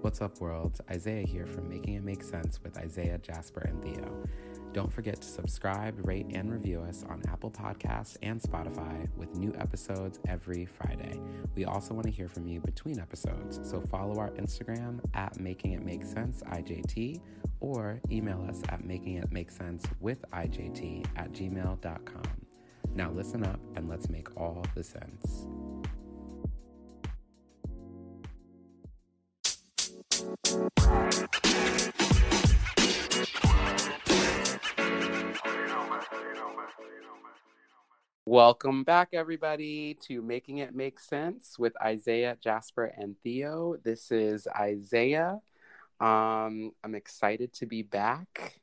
[0.00, 0.80] What's up, world?
[0.88, 4.22] Isaiah here from Making It Make Sense with Isaiah, Jasper, and Theo.
[4.72, 9.52] Don't forget to subscribe, rate, and review us on Apple Podcasts and Spotify with new
[9.58, 11.20] episodes every Friday.
[11.56, 15.72] We also want to hear from you between episodes, so follow our Instagram at Making
[15.72, 17.20] It Make Sense IJT
[17.58, 22.22] or email us at Making It Make Sense with IJT at gmail.com.
[22.94, 25.48] Now listen up and let's make all the sense.
[38.38, 43.74] Welcome back, everybody, to Making It Make Sense with Isaiah, Jasper, and Theo.
[43.82, 45.40] This is Isaiah.
[45.98, 48.60] Um, I'm excited to be back,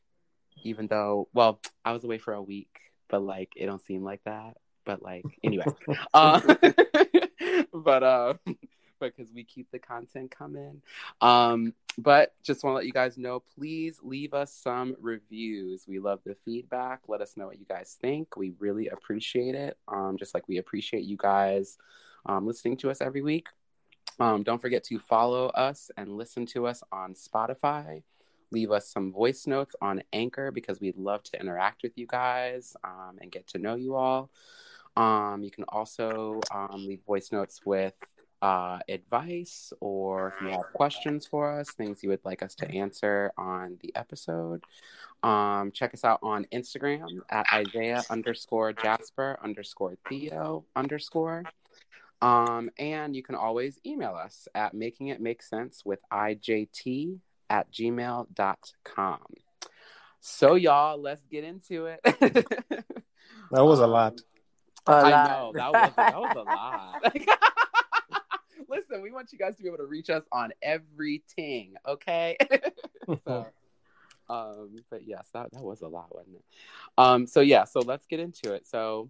[0.63, 4.23] even though, well, I was away for a week, but like, it don't seem like
[4.23, 4.55] that.
[4.85, 5.65] But like, anyway,
[6.13, 6.39] uh,
[7.73, 8.33] but uh,
[9.07, 10.81] because we keep the content coming.
[11.21, 15.85] Um, but just want to let you guys know please leave us some reviews.
[15.87, 17.01] We love the feedback.
[17.07, 18.35] Let us know what you guys think.
[18.35, 19.77] We really appreciate it.
[19.87, 21.77] Um, just like we appreciate you guys
[22.25, 23.47] um, listening to us every week.
[24.19, 28.03] Um, don't forget to follow us and listen to us on Spotify.
[28.51, 32.75] Leave us some voice notes on Anchor because we'd love to interact with you guys
[32.83, 34.29] um, and get to know you all.
[34.95, 37.95] Um, you can also um, leave voice notes with
[38.45, 42.69] uh, advice or if you have questions for us, things you would like us to
[42.69, 44.63] answer on the episode.
[45.23, 51.41] Um, check us out on Instagram at Isaiah underscore Jasper underscore Theo underscore.
[52.21, 57.17] Um, and you can always email us at making it make sense with IJT
[57.49, 59.19] at gmail.com.
[60.19, 61.99] So, y'all, let's get into it.
[62.03, 62.85] that
[63.51, 64.21] was a lot.
[64.87, 67.15] Um, I know that was that was a lot.
[68.75, 72.37] Listen, we want you guys to be able to reach us on everything, okay?
[73.25, 73.47] so,
[74.29, 76.43] um, but yes, that, that was a lot, wasn't it?
[76.97, 78.67] Um, so yeah, so let's get into it.
[78.67, 79.09] So,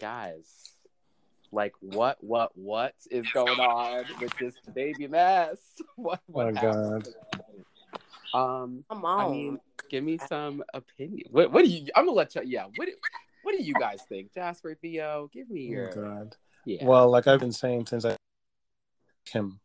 [0.00, 0.70] guys,
[1.50, 5.58] like what, what, what is going on with this baby mess?
[5.96, 7.08] What, what oh God.
[8.34, 9.26] Um, Come on.
[9.26, 9.58] I mean,
[9.90, 11.28] give me some opinion.
[11.30, 11.86] What, what do you?
[11.96, 12.42] I'm gonna let you.
[12.44, 12.66] Yeah.
[12.76, 12.88] What,
[13.42, 15.30] what do you guys think, Jasper Theo?
[15.32, 15.90] Give me your.
[15.90, 16.36] Oh God.
[16.66, 16.84] Yeah.
[16.84, 18.16] Well, like I've been saying since I
[19.28, 19.60] him.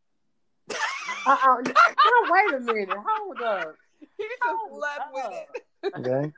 [0.69, 1.61] Uh-uh.
[1.63, 2.89] Now, wait a minute.
[2.89, 3.75] Hold up.
[3.99, 5.93] He just left with it.
[5.99, 6.31] Okay.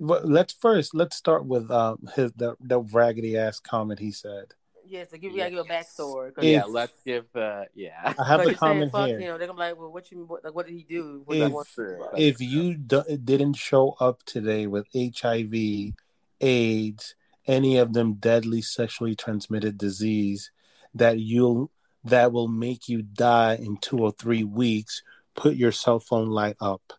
[0.00, 4.54] But let's first let's start with um his the, the raggedy ass comment he said.
[4.88, 6.34] Yes, to give you gotta give a backstory.
[6.34, 8.14] 'cause yeah, let's give the yeah.
[8.18, 9.18] I have But the you're saying comment fuck here.
[9.20, 9.38] him.
[9.38, 11.22] They're gonna be like, well, what you, what, like, what did he do?
[11.24, 11.68] What If- I want
[12.16, 15.94] If you do, didn't show up today with HIV,
[16.40, 17.14] AIDS,
[17.46, 20.50] any of them deadly sexually transmitted disease
[20.94, 21.70] that you'll
[22.06, 25.02] that will make you die in two or three weeks,
[25.34, 26.92] put your cell phone light up.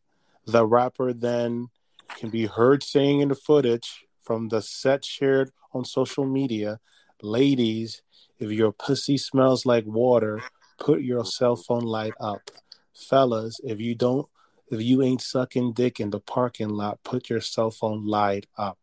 [0.45, 1.69] The rapper then
[2.16, 6.79] can be heard saying in the footage from the set shared on social media,
[7.22, 8.01] ladies,
[8.40, 10.41] if your pussy smells like water,
[10.79, 12.51] put your cell phone light up.
[12.94, 14.28] Fellas, if you don't
[14.69, 18.78] if you ain't sucking dick in the parking lot, put your cell phone light up.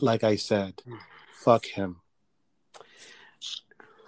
[0.00, 0.82] Like I said,
[1.32, 1.96] fuck him.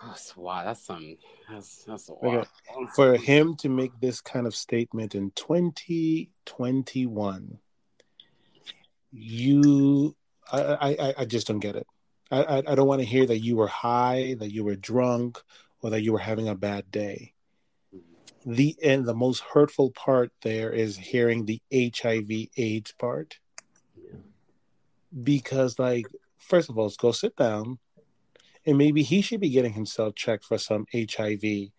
[0.03, 0.65] That's wow.
[0.65, 1.17] That's some.
[1.51, 2.45] That's that's a.
[2.95, 7.59] For him to make this kind of statement in 2021,
[9.13, 10.17] you,
[10.53, 11.87] I, I, I- just don't get it.
[12.31, 15.43] I, I, I don't want to hear that you were high, that you were drunk,
[15.81, 17.33] or that you were having a bad day.
[17.95, 18.53] Mm-hmm.
[18.53, 23.39] The and the most hurtful part there is hearing the HIV/AIDS part.
[25.23, 27.79] because like first of all let's go sit down
[28.69, 31.73] and maybe he should be getting himself checked for some hiv and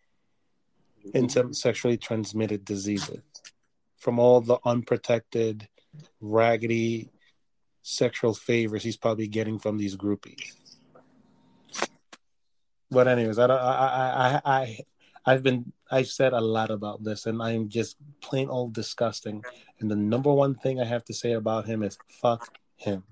[1.13, 1.27] mm-hmm.
[1.27, 3.21] some sexually transmitted diseases
[3.97, 5.67] from all the unprotected
[6.19, 7.11] raggedy
[7.83, 10.55] sexual favors he's probably getting from these groupies
[12.89, 14.79] but anyways i don't i i i, I
[15.25, 19.43] I've been I've said a lot about this and I'm just plain old disgusting.
[19.79, 23.03] And the number one thing I have to say about him is fuck him.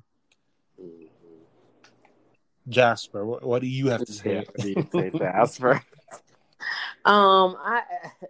[2.69, 4.33] Jasper, what, what do you have to say?
[4.33, 5.81] Yeah, what do you say, Jasper?
[7.05, 7.83] Um, I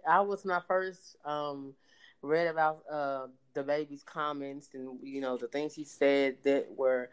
[0.06, 1.74] I was when I first um
[2.22, 7.10] read about uh DaBaby's comments and you know the things he said that were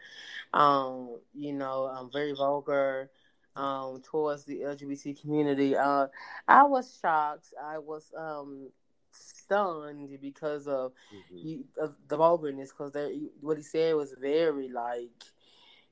[0.52, 3.10] um you know um very vulgar
[3.56, 5.74] um towards the LGBT community.
[5.76, 6.06] Uh,
[6.46, 7.54] I was shocked.
[7.60, 8.68] I was um
[9.10, 10.92] stunned because of,
[11.34, 15.24] he, of the vulgarness because there what he said was very like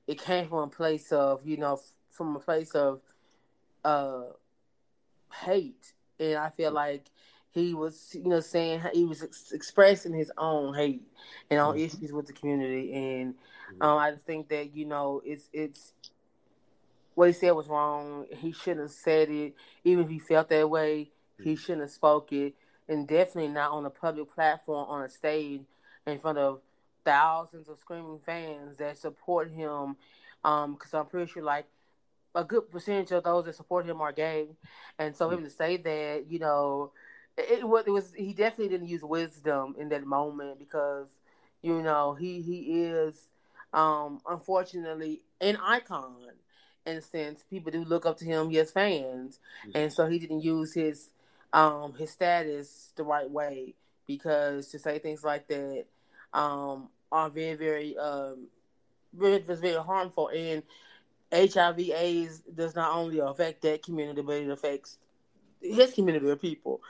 [0.07, 1.81] it came from a place of you know
[2.11, 3.01] from a place of
[3.85, 4.25] uh
[5.43, 7.11] hate and I feel like
[7.55, 11.07] he was, you know, saying he was ex- expressing his own hate
[11.51, 11.85] and on mm-hmm.
[11.85, 13.83] issues with the community, and mm-hmm.
[13.83, 15.93] um, I just think that you know it's it's
[17.15, 18.27] what he said was wrong.
[18.39, 19.55] He shouldn't have said it,
[19.85, 21.11] even if he felt that way.
[21.39, 21.61] He mm-hmm.
[21.61, 22.55] shouldn't have spoke it,
[22.89, 25.63] and definitely not on a public platform on a stage
[26.07, 26.61] in front of
[27.05, 29.97] thousands of screaming fans that support him.
[30.43, 31.67] Because um, I'm pretty sure, like
[32.35, 34.49] a good percentage of those that support him are gay,
[34.99, 36.93] and so him to say that, you know
[37.37, 41.09] it, it was it was he definitely didn't use wisdom in that moment because
[41.63, 43.29] you know he he is
[43.73, 46.17] um unfortunately an icon
[46.87, 49.77] in a sense people do look up to him he has fans mm-hmm.
[49.77, 51.11] and so he didn't use his
[51.53, 53.75] um his status the right way
[54.07, 55.85] because to say things like that
[56.33, 58.49] um are very very um
[59.15, 60.63] very, very harmful and
[61.33, 64.99] HIV AIDS does not only affect that community but it affects
[65.63, 66.81] his community of people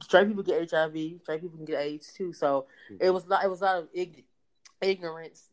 [0.00, 2.32] straight people get HIV, straight people can get AIDS too.
[2.32, 3.04] So mm-hmm.
[3.04, 3.44] it was not.
[3.44, 4.24] it was a lot of ig-
[4.80, 5.48] ignorance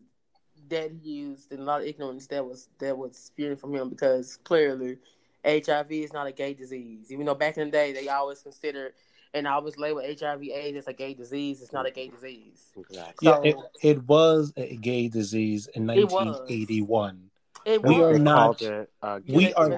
[0.69, 3.89] that he used and a lot of ignorance that was that was spewing from him
[3.89, 4.97] because clearly
[5.45, 7.11] HIV is not a gay disease.
[7.11, 8.93] Even though back in the day they always considered
[9.33, 12.71] and I was labeled HIV AIDS as a gay disease, it's not a gay disease.
[12.77, 13.27] Exactly.
[13.27, 17.29] So, yeah, it, it was a gay disease in 1981.
[17.65, 18.61] It we are not.
[18.61, 19.69] It, uh, we are.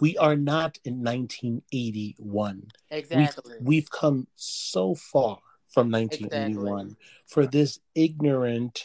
[0.00, 2.68] We are not in 1981.
[2.90, 3.54] Exactly.
[3.58, 5.38] We've, we've come so far
[5.68, 7.04] from 1981 exactly.
[7.26, 8.84] for this ignorant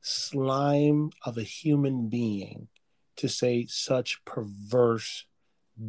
[0.00, 2.68] slime of a human being
[3.16, 5.26] to say such perverse,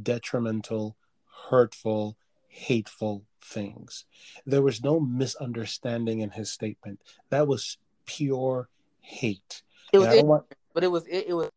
[0.02, 0.98] detrimental,
[1.50, 2.18] hurtful,
[2.52, 4.06] hateful things.
[4.46, 7.00] There was no misunderstanding in his statement.
[7.30, 8.70] That was pure
[9.00, 9.64] hate.
[9.94, 11.50] It was, want, but it was it, it was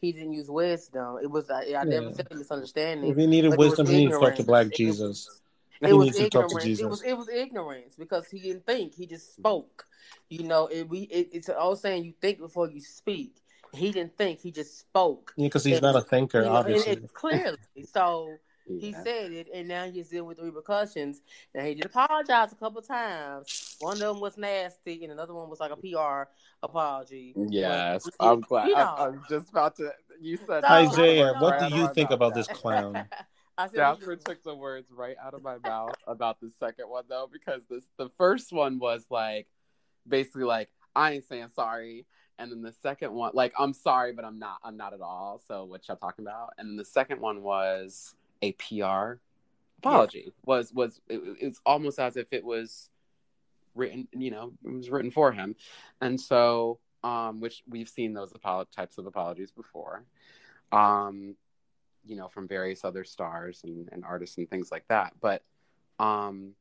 [0.00, 1.18] he didn't use wisdom.
[1.22, 1.82] It was I, I yeah.
[1.84, 3.10] never said misunderstanding.
[3.10, 5.40] If he needed wisdom, he needed to talk to Black Jesus.
[5.80, 6.80] It was, it was ignorance.
[6.80, 8.94] It was it was ignorance because he didn't think.
[8.94, 9.84] He just spoke.
[10.28, 13.36] You know, it, we it, it's all saying you think before you speak.
[13.74, 14.40] He didn't think.
[14.40, 15.34] He just spoke.
[15.36, 16.96] Yeah, because he's and, not a thinker, you know, obviously.
[17.12, 17.58] clearly,
[17.92, 21.20] so he said it, and now he's dealing with the repercussions.
[21.54, 23.76] Now he did apologize a couple times.
[23.80, 26.30] One of them was nasty, and another one was like a PR
[26.62, 27.34] apology.
[27.36, 28.68] Yes, but, I'm glad.
[28.68, 29.92] You know, I'm, just about to.
[30.20, 31.34] You said so, Isaiah.
[31.38, 33.04] What do you think about this clown?
[33.58, 37.28] I Jasper took the words right out of my mouth about the second one though,
[37.32, 39.46] because this the first one was like
[40.08, 42.06] basically like I ain't saying sorry.
[42.36, 44.58] And then the second one, like I'm sorry, but I'm not.
[44.64, 45.40] I'm not at all.
[45.46, 46.50] So what y'all talking about?
[46.58, 49.20] And then the second one was a PR
[49.78, 50.24] apology.
[50.26, 50.32] Yeah.
[50.44, 52.90] Was was it, it's almost as if it was
[53.74, 55.56] written, you know, it was written for him,
[56.00, 60.04] and so um, which we've seen those apolo- types of apologies before,
[60.72, 61.36] um,
[62.06, 65.12] you know, from various other stars and, and artists and things like that.
[65.20, 65.42] But
[65.98, 66.52] um,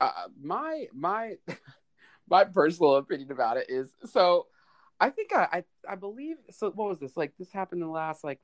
[0.00, 1.34] uh, my my
[2.28, 4.46] my personal opinion about it is so.
[5.00, 6.70] I think I, I I believe so.
[6.70, 7.32] What was this like?
[7.36, 8.40] This happened in the last like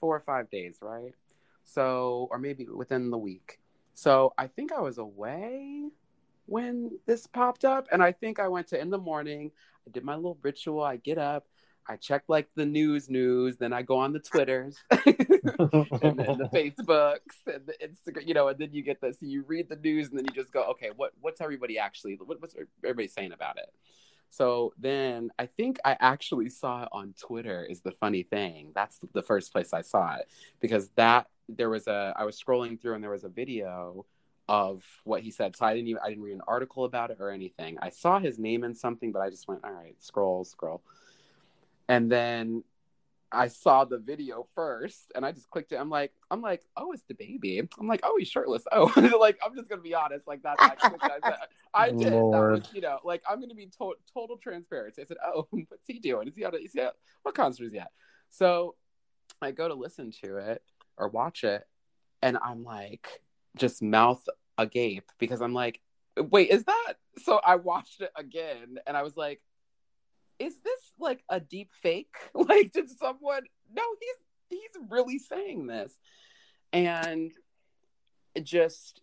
[0.00, 1.14] four or five days, right?
[1.64, 3.60] So, or maybe within the week.
[3.94, 5.84] So I think I was away
[6.46, 7.86] when this popped up.
[7.92, 9.50] And I think I went to in the morning,
[9.86, 10.82] I did my little ritual.
[10.82, 11.46] I get up,
[11.86, 16.50] I check like the news news, then I go on the Twitters and then the
[16.54, 20.10] Facebooks and the Instagram, you know, and then you get this, you read the news
[20.10, 23.32] and then you just go, okay, what what's everybody actually what, what's er, everybody saying
[23.32, 23.72] about it?
[24.30, 28.72] So then I think I actually saw it on Twitter is the funny thing.
[28.74, 30.28] That's the first place I saw it
[30.60, 34.06] because that there was a I was scrolling through and there was a video
[34.48, 35.56] of what he said.
[35.56, 37.78] So I didn't even I didn't read an article about it or anything.
[37.80, 40.82] I saw his name in something, but I just went, all right, scroll, scroll.
[41.88, 42.64] And then
[43.32, 45.76] I saw the video first and I just clicked it.
[45.76, 47.66] I'm like, I'm like, oh, it's DaBaby.
[47.80, 48.64] I'm like, oh, he's shirtless.
[48.70, 50.26] Oh, like, I'm just gonna be honest.
[50.26, 51.34] Like that's actually I,
[51.74, 52.12] I did.
[52.12, 55.02] Was, you know, like I'm gonna be to- total transparency.
[55.02, 56.28] I said, oh, what's he doing?
[56.28, 56.54] Is he out?
[56.54, 57.90] Is he at what concert is he at?
[58.28, 58.74] So
[59.40, 60.62] I go to listen to it
[60.96, 61.64] or watch it,
[62.22, 63.08] and I'm like,
[63.56, 64.26] just mouth
[64.58, 65.80] agape because I'm like,
[66.16, 66.94] wait, is that?
[67.18, 69.40] So I watched it again, and I was like,
[70.38, 72.14] is this like a deep fake?
[72.34, 73.44] Like, did someone?
[73.74, 75.92] No, he's he's really saying this,
[76.72, 77.32] and
[78.42, 79.00] just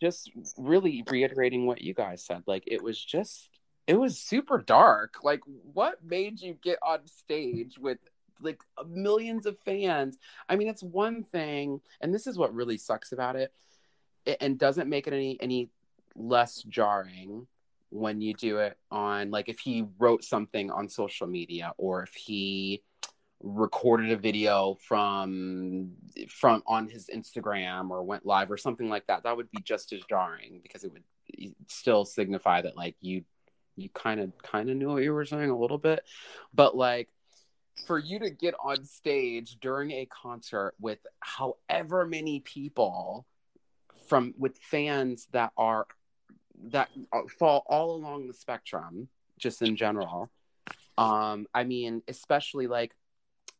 [0.00, 2.42] just really reiterating what you guys said.
[2.46, 3.50] Like, it was just
[3.86, 5.16] it was super dark.
[5.22, 5.40] Like,
[5.72, 7.98] what made you get on stage with
[8.40, 10.18] like uh, millions of fans?
[10.48, 13.52] I mean, it's one thing, and this is what really sucks about it,
[14.40, 15.70] and doesn't make it any any
[16.14, 17.46] less jarring
[17.90, 22.14] when you do it on like if he wrote something on social media or if
[22.14, 22.82] he
[23.42, 25.90] recorded a video from
[26.28, 29.92] from on his Instagram or went live or something like that, that would be just
[29.92, 31.04] as jarring because it would
[31.68, 33.24] still signify that like you
[33.76, 36.04] you kind of kind of knew what you were saying a little bit,
[36.52, 37.08] but like
[37.86, 43.26] for you to get on stage during a concert with however many people
[44.08, 45.86] from with fans that are
[46.64, 46.88] that
[47.38, 49.08] fall all along the spectrum
[49.38, 50.30] just in general.
[50.98, 52.94] Um i mean especially like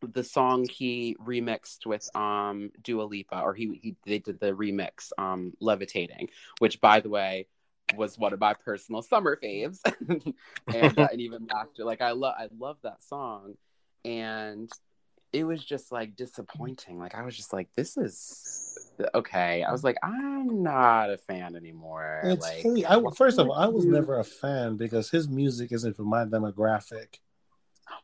[0.03, 5.13] the song he remixed with um Dua Lipa or he he they did the remix
[5.19, 7.47] um Levitating which by the way
[7.97, 9.81] was one of my personal summer faves.
[10.73, 13.55] And, uh, and even after like I love I love that song
[14.05, 14.71] and
[15.33, 16.99] it was just like disappointing.
[16.99, 19.63] Like I was just like this is okay.
[19.63, 22.21] I was like I'm not a fan anymore.
[22.25, 23.95] It's like hey, I, first of all I was mm-hmm.
[23.95, 27.19] never a fan because his music isn't for my demographic.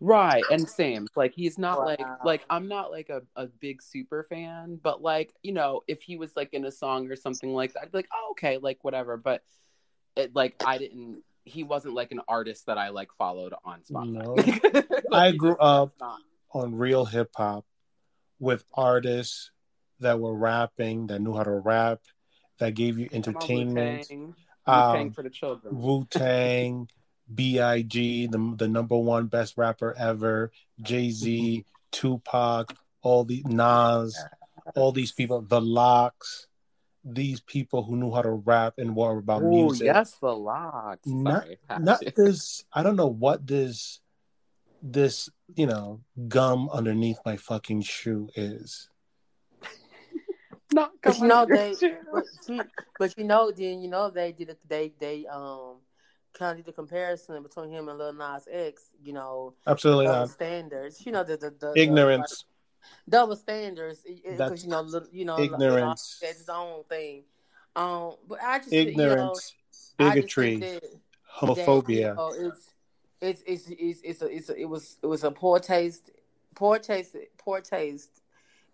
[0.00, 1.84] Right and same like he's not Wow.
[1.86, 6.02] like like i'm not like a, a big super fan but like you know if
[6.02, 8.58] he was like in a song or something like that i'd be like oh, okay
[8.58, 9.42] like whatever but
[10.16, 14.82] it like i didn't he wasn't like an artist that i like followed on spotify
[15.10, 15.16] No.
[15.16, 16.18] I grew up not.
[16.52, 17.64] on real hip hop
[18.38, 19.50] with artists
[20.00, 22.00] that were rapping, that knew how to rap,
[22.58, 24.06] that gave you entertainment.
[24.10, 24.34] Wu-Tang.
[24.66, 26.88] Wu-Tang Um, for the children Wu Tang,
[27.34, 34.22] B.I.G., the, the number one best rapper ever, Jay Z, Tupac, all the Nas,
[34.74, 36.46] all these people, the LOX,
[37.08, 39.52] these people who knew how to rap and were about music.
[39.52, 39.86] oh music.
[39.86, 41.46] yes the LOX Not-
[41.78, 44.00] Not this, I don't know what this,
[44.82, 48.88] this, you know, gum underneath my fucking shoe is.
[50.72, 51.74] not But you know they,
[52.12, 52.64] but, you,
[52.98, 54.58] but you know then you know they did it.
[54.66, 55.76] They they um
[56.34, 58.90] kind of did the comparison between him and Lil Nas X.
[59.00, 60.28] You know Absolutely not.
[60.30, 61.04] standards.
[61.06, 62.44] You know the the, the Ignorance.
[62.44, 62.55] the,
[63.08, 64.00] double standards.
[64.04, 66.18] Because you know Lil- you know ignorance.
[66.20, 67.24] That's his own thing.
[67.76, 69.54] Um, but I just Ignorance,
[69.98, 70.90] you know, bigotry, that, that,
[71.30, 71.88] homophobia.
[71.88, 72.70] you know, it's
[73.20, 76.10] it's it's it's it's, a, it's a, it was it was a poor taste,
[76.54, 78.22] poor taste, poor taste.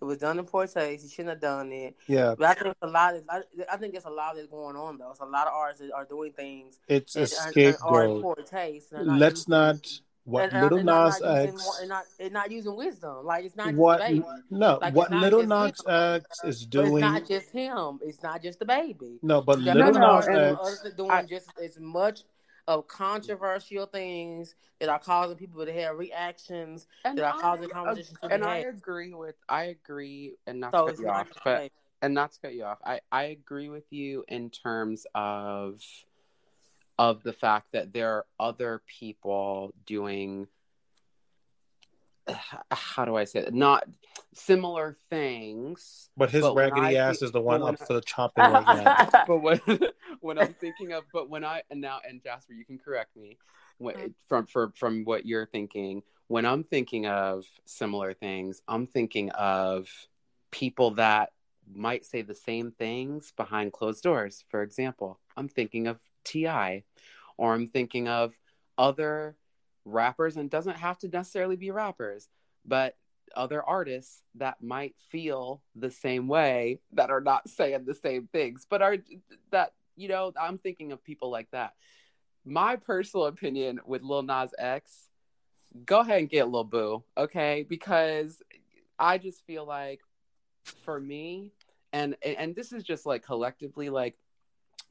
[0.00, 1.04] It was done in poor taste.
[1.04, 1.96] He shouldn't have done it.
[2.08, 3.14] yeah, But I think a lot.
[3.14, 3.40] Of, I,
[3.72, 5.10] I think there's a lot that's going on though.
[5.10, 8.22] It's a lot of artists that are doing things it's a scapegoat.
[8.22, 8.92] poor taste.
[8.92, 11.48] are Let's not what and, and, Little and Nas not X.
[11.48, 13.24] and not and not and not using wisdom.
[13.24, 14.24] Like it's not What DaBaby.
[14.50, 15.90] no, Like, what Little Nas him.
[15.92, 17.00] X is But it's doing.
[17.00, 17.98] not just him.
[18.02, 19.18] It's not just DaBaby.
[19.22, 20.58] No, but You got Little No, no, Nas artists doing, X.
[20.82, 22.22] others doing I- just as much
[22.68, 27.68] of controversial things that are causing people to have reactions and that are I- causing
[27.70, 28.66] conversations to be and I had.
[28.68, 32.30] agree with I agree and not So to cut you not off, but and not
[32.32, 35.80] to cut you off, I I agree with you in terms of
[36.98, 40.46] of the fact that there are other people doing
[42.70, 43.54] how do I say it?
[43.54, 43.84] Not
[44.34, 46.10] similar things.
[46.16, 48.00] But his But raggedy I ass see- is the one but when up for the
[48.06, 49.24] chopping right now.
[49.26, 49.60] But when
[50.20, 53.38] when I'm thinking of but when I and now and Jasper, you can correct me
[53.78, 54.06] when, mm-hmm.
[54.26, 56.02] from for, from what you're thinking.
[56.28, 59.88] When I'm thinking of similar things, I'm thinking of
[60.50, 61.32] people that
[61.74, 64.42] might say the same things behind closed doors.
[64.48, 66.84] For example, I'm thinking of T.I.,
[67.36, 68.34] or I'm thinking of
[68.78, 69.36] other
[69.84, 72.28] rappers, and doesn't have to necessarily be rappers,
[72.64, 72.96] but
[73.34, 78.66] other artists that might feel the same way that are not saying the same things,
[78.68, 78.98] but are
[79.50, 81.74] that you know I'm thinking of people like that.
[82.44, 85.08] My personal opinion with Lil Nas X,
[85.84, 87.64] go ahead and get Lil Boo, okay?
[87.68, 88.42] Because
[88.98, 90.00] I just feel like
[90.84, 91.52] for me,
[91.92, 94.16] and and this is just like collectively, like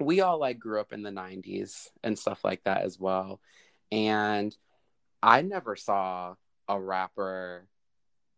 [0.05, 3.39] we all like grew up in the 90s and stuff like that as well.
[3.91, 4.55] And
[5.21, 6.35] I never saw
[6.67, 7.67] a rapper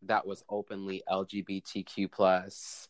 [0.04, 2.90] that was openly LGBTQ plus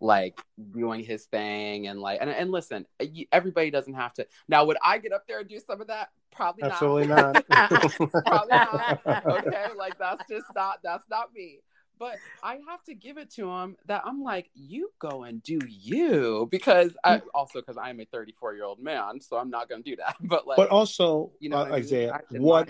[0.00, 0.40] like
[0.72, 2.84] doing his thing and like and, and listen
[3.30, 6.08] everybody doesn't have to now would i get up there and do some of that
[6.32, 6.72] probably not.
[6.72, 7.80] Absolutely not not.
[8.26, 11.60] probably not okay like that's just not that's not me
[12.02, 15.60] but i have to give it to him that i'm like you go and do
[15.68, 19.84] you because i also because i'm a 34 year old man so i'm not gonna
[19.84, 21.84] do that but like But also, you know uh, what I mean?
[21.84, 22.68] Isaiah, I what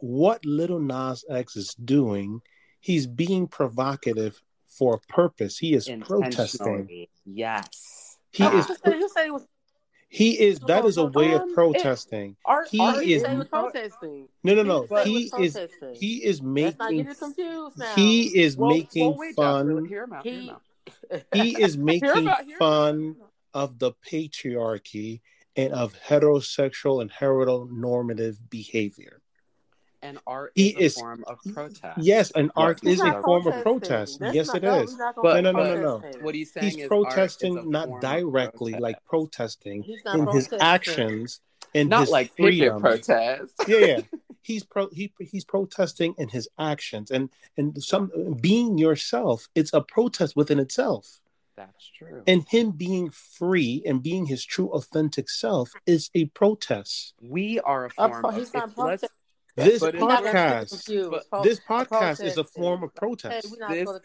[0.00, 2.40] what Lil Nas X is doing,
[2.78, 5.58] he's being provocative for a purpose.
[5.58, 7.08] He is protesting.
[7.24, 8.66] Yes He Who is.
[8.66, 9.44] said- who said he was?
[10.08, 10.58] He is.
[10.60, 12.36] That is a way Um, of it- protesting.
[12.44, 14.28] Art, He art is- said he was protesting.
[14.42, 14.86] No, no, no.
[14.86, 15.58] said He is.
[15.96, 16.96] He is making.
[17.04, 17.94] get it confused now.
[17.94, 19.84] He is Well, making well, fun.
[19.86, 20.24] Hear him out.
[20.24, 20.62] Hear him He- out.
[21.34, 23.16] He is making him out, hear fun
[23.52, 25.20] of the patriarchy
[25.56, 29.17] and of heterosexual and heteronormative behavior.
[30.08, 31.98] And art He is a form of protest.
[31.98, 34.20] Yes, and What art is a form of protest.
[34.20, 34.90] That's Yes, not- it no, is.
[34.90, 35.98] he's not But- gonna no, no, no, no.
[36.00, 36.22] protest.
[36.22, 38.82] What he's saying He's is art is a protesting form not of directly protest.
[38.82, 41.40] like protesting He's not in his actions
[41.74, 42.80] and not his like picket freedom.
[42.80, 43.52] protest.
[43.68, 44.00] yeah, yeah.
[44.42, 48.10] He's pro he he's protesting in his actions and and some
[48.40, 51.20] being yourself, it's a protest within itself.
[51.54, 52.22] That's true.
[52.26, 57.12] And him being free and being his true authentic self is a protest.
[57.20, 59.08] we are a A form pro- of he's not if- let's- protesting.
[59.64, 62.82] This But it's We're not gonna get podcast, but Pro- this podcast is a form
[62.84, 63.50] of Hey, protest.
[63.50, 64.00] we're not This- gonna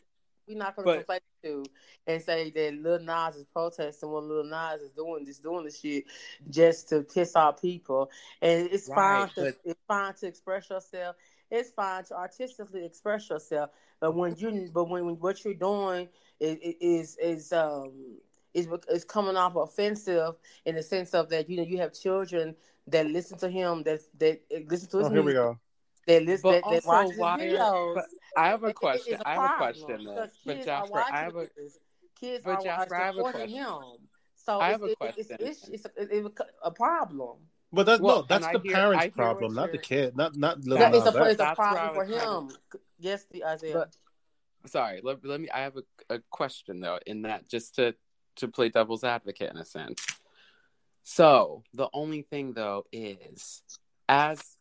[0.47, 1.63] we're not gonna conflate the two
[2.05, 5.71] and say that Lil Nas is protesting when Lil Nas is doing just doing the
[5.71, 6.03] shit
[6.49, 8.11] just to piss off people.
[8.41, 11.15] And it's Right, fine to but- it's fine to express yourself.
[11.49, 13.69] It's fine to artistically express yourself.
[13.99, 18.17] But when you but when, when what you're doing is is is um
[18.53, 22.55] is is coming off offensive in the sense of that you know you have children
[22.87, 25.57] that listen to him that that eh, listen to his Oh, here we go.
[26.07, 27.95] that listen But that, that also, watch his why videos.
[27.95, 28.05] but
[28.37, 29.13] I have a question.
[29.13, 30.29] it's I have a question because.
[30.45, 31.79] But Jasper, I have a watching this.
[32.19, 33.57] Kids but are, Jasper, are I have a supporting question.
[33.59, 33.81] him.
[34.35, 35.37] So I it's, have a question.
[35.39, 37.37] it's, it's, it's, a, it's a problem.
[37.71, 40.15] But that's Well, no, that's the hear- parents' I hear what problem, not the kid,
[40.15, 41.31] not not little That is Nas a, X.
[41.31, 42.51] it's a That's where I problem for him.
[42.99, 43.73] Yes, the Isaiah.
[43.73, 43.95] But
[44.69, 45.49] sorry, let, let me.
[45.49, 45.83] I have a,
[46.15, 46.99] a question though.
[47.07, 47.95] In that, just to
[48.37, 50.05] to play devil's advocate in a sense.
[51.03, 53.61] So the only thing though is,
[54.07, 54.57] as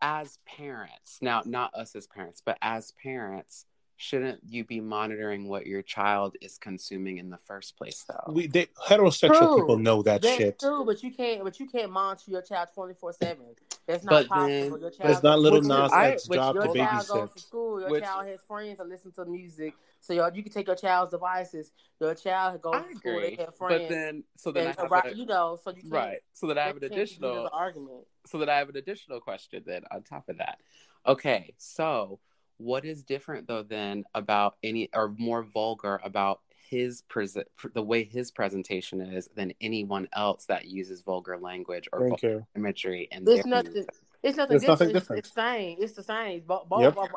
[0.00, 5.66] as parents, now not us as parents, but as parents, shouldn't you be monitoring what
[5.66, 8.32] your child is consuming in the first place though?
[8.32, 9.56] We they, heterosexual True.
[9.56, 10.58] people know that That's shit.
[10.58, 11.42] true, but you can't.
[11.44, 13.46] But you can't monitor your child twenty four seven.
[13.86, 14.48] That's not But possible.
[14.48, 17.06] then- your child it's not little Which- Nas I- X's which- job to Your child
[17.06, 17.34] goes babysit.
[17.34, 17.80] to school.
[17.80, 19.74] Your Which- child has friends that listen to music.
[20.00, 21.72] So y'all, you can take your child's devices.
[22.00, 23.20] Your child goes I to school.
[23.20, 25.70] They agree, have but then so then and, I have right, a, you know, so
[25.70, 26.18] you can't, right.
[26.32, 28.06] So then I have an you can't use it as additional argument.
[28.26, 30.60] so that I have an additional question then on top of that.
[31.06, 32.20] Okay, so
[32.58, 36.40] what is different though then about any or more vulgar about
[36.74, 42.00] his present the way his presentation is than anyone else that uses vulgar language or
[42.00, 42.46] Thank vulgar you.
[42.56, 43.72] imagery in There's nothing.
[43.72, 43.94] music?
[44.22, 44.80] It's nothing There's different.
[44.80, 45.18] nothing It's, different.
[45.26, 45.76] it's same.
[45.80, 46.40] It's the same.
[46.46, 46.94] Bo- bo- Yep.
[46.94, 47.08] bo-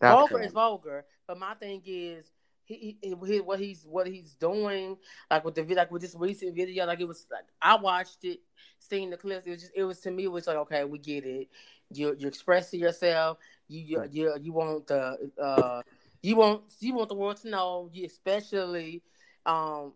[0.00, 2.30] That's vulgar is vulgar, but my thing is
[2.66, 4.96] he, he, he what he's what he's doing
[5.30, 8.40] like with the like with this recent video like it was like I watched it
[8.80, 10.98] seeing the clips it was just it was to me it was like okay we
[10.98, 11.48] get it
[11.92, 15.80] you you're expressing yourself you you you, you want the uh
[16.26, 19.02] you want you want the world to know you especially
[19.46, 19.92] um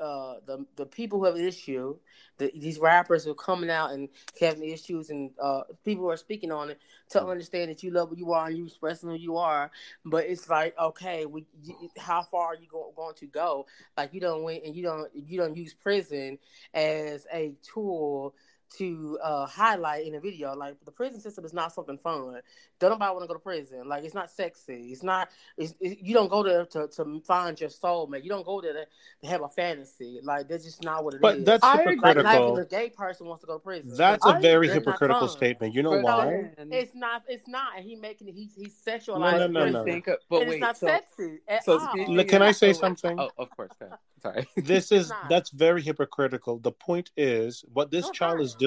[0.00, 1.96] uh the the people who have an issue
[2.38, 4.08] the, these rappers who are coming out and
[4.40, 8.08] having issues and uh people who are speaking on it to understand that you love
[8.08, 9.70] who you are and you expressing who you are.
[10.04, 13.66] But it's like okay we you, how far are you go, going to go?
[13.96, 16.38] Like you don't win and you don't you don't use prison
[16.72, 18.34] as a tool
[18.78, 20.54] to uh, highlight in a video.
[20.54, 22.40] Like the prison system is not something fun.
[22.80, 23.88] Don't nobody want to go to prison.
[23.88, 24.90] Like it's not sexy.
[24.92, 25.28] It's not.
[25.56, 28.24] It's, it, you don't go there to, to find your soulmate.
[28.24, 28.86] You don't go there to,
[29.22, 30.20] to have a fantasy.
[30.22, 31.22] Like that's just not what it is.
[31.22, 31.96] But that's I agree.
[31.96, 32.58] like, like hypocritical.
[32.58, 33.94] if a gay person wants to go to prison.
[33.96, 35.74] That's a very hypocritical statement.
[35.74, 36.50] You know But why?
[36.56, 37.22] then- It's not.
[37.28, 37.76] It's not.
[37.76, 38.34] And he making it.
[38.34, 39.20] He he's sexualizing.
[39.20, 39.72] No, no, no, prison.
[39.72, 39.84] no.
[39.84, 42.24] Think but and wait, it's not so, sexy at so all.
[42.24, 43.18] can I say something?
[43.18, 43.70] Oh, of course.
[43.78, 43.88] go.
[44.24, 44.46] Sorry.
[44.56, 46.58] This is that's very hypocritical.
[46.58, 48.63] The point is, what this No, child is doing,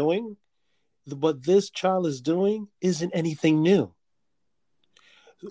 [1.19, 3.93] what this child is doing, isn't anything new.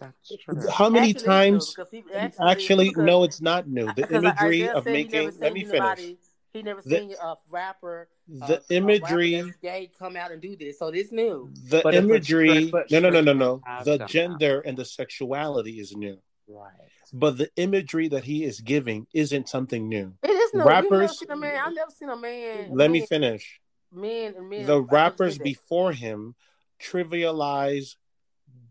[0.01, 0.69] That's true.
[0.71, 1.77] How many Actually, times?
[1.93, 2.05] he-
[2.41, 3.87] Actually, because- no, it's not new.
[3.95, 5.27] The imagery of making.
[5.27, 6.17] Let seen me finish.
[6.53, 8.09] He never The- seen a rapper.
[8.29, 9.55] The uh, a rapper imagery.
[9.63, 10.79] gay come out and do this.
[10.79, 11.51] So this new.
[11.69, 12.71] The But imagery.
[12.71, 13.63] but No, no, no, no, no.
[13.85, 16.19] The gender and the sexuality is new.
[16.49, 16.73] Right.
[17.13, 20.15] But the imagery that he is giving isn't something new.
[20.23, 20.61] It is new.
[20.61, 21.61] You never Rappers- seen a man.
[21.65, 22.71] I've never seen a man.
[22.75, 23.61] Let me finish.
[23.93, 24.67] Men and men.
[24.67, 26.35] the rappers before him
[26.81, 27.97] trivialize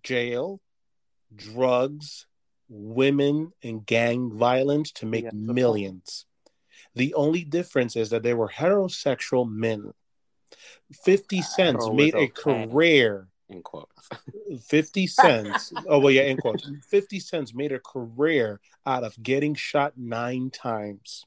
[0.03, 0.61] jail,
[1.35, 2.27] drugs,
[2.69, 5.31] women, and gang violence to make Yeah.
[5.33, 6.25] millions.
[6.93, 9.93] The only difference is that they were heterosexual men.
[11.03, 13.27] 50 uh, Cent oh, made a career.
[13.49, 14.09] In quotes.
[14.65, 15.73] 50 cents.
[15.87, 16.69] oh, well, yeah, in quotes.
[16.87, 21.25] 50 cents made a career out of getting shot nine times.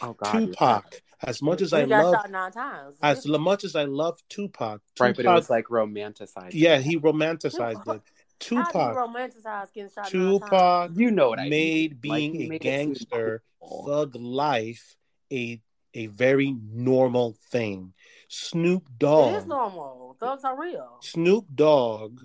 [0.00, 0.32] Oh God.
[0.32, 2.96] Tupac, as much as He I got love, shot nine times.
[3.02, 6.50] as much as I love Tupac, Right, but it Tupac was like romanticized.
[6.52, 8.02] Yeah, he romanticized it.
[8.38, 10.40] Tupac, romanticized getting shot nine times?
[10.40, 11.90] Tupac You know what I made mean.
[11.90, 13.42] Like, being he a made it seem gangster,
[13.86, 14.96] thug life,
[15.32, 15.60] a
[15.94, 17.94] a very normal thing.
[18.28, 20.16] Snoop It is Dogg, normal.
[20.20, 20.98] Thugs are real.
[21.00, 22.20] Snoop Dogg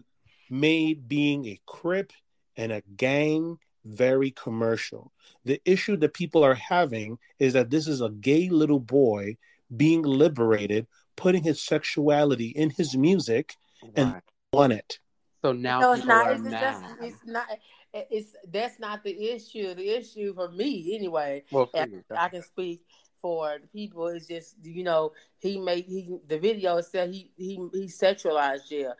[0.49, 2.11] made being a crip
[2.55, 5.11] and a gang very commercial.
[5.45, 9.37] The issue that people are having is that this is a gay little boy
[9.75, 13.55] being liberated, putting his sexuality in his music,
[13.95, 14.21] and
[14.53, 14.99] on it.
[15.41, 16.27] So now no, it's not.
[16.27, 16.61] are It's mad.
[16.61, 17.47] just it's not.
[17.93, 19.73] It's that's not the issue.
[19.75, 21.43] The issue for me, anyway.
[21.51, 22.81] well, for and you, I can speak
[23.21, 24.07] for the people.
[24.07, 28.93] is just you know he made he the video said he he he sexualized jail.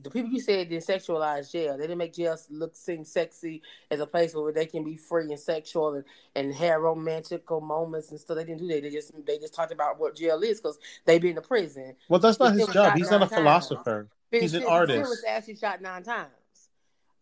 [0.00, 1.76] The people you said didn't sexualize jail.
[1.76, 5.24] They didn't make jail look seem sexy as a place where they can be free
[5.30, 8.36] and sexual and, and have romantical moments and stuff.
[8.36, 8.82] They didn't do that.
[8.82, 11.94] They just they just talked about what jail is because they been in prison.
[12.08, 12.96] Well, that's not He his job.
[12.96, 13.34] He's not a times.
[13.34, 14.08] philosopher.
[14.30, 15.10] He's an Big Sil artist.
[15.10, 16.30] was actually shot nine times.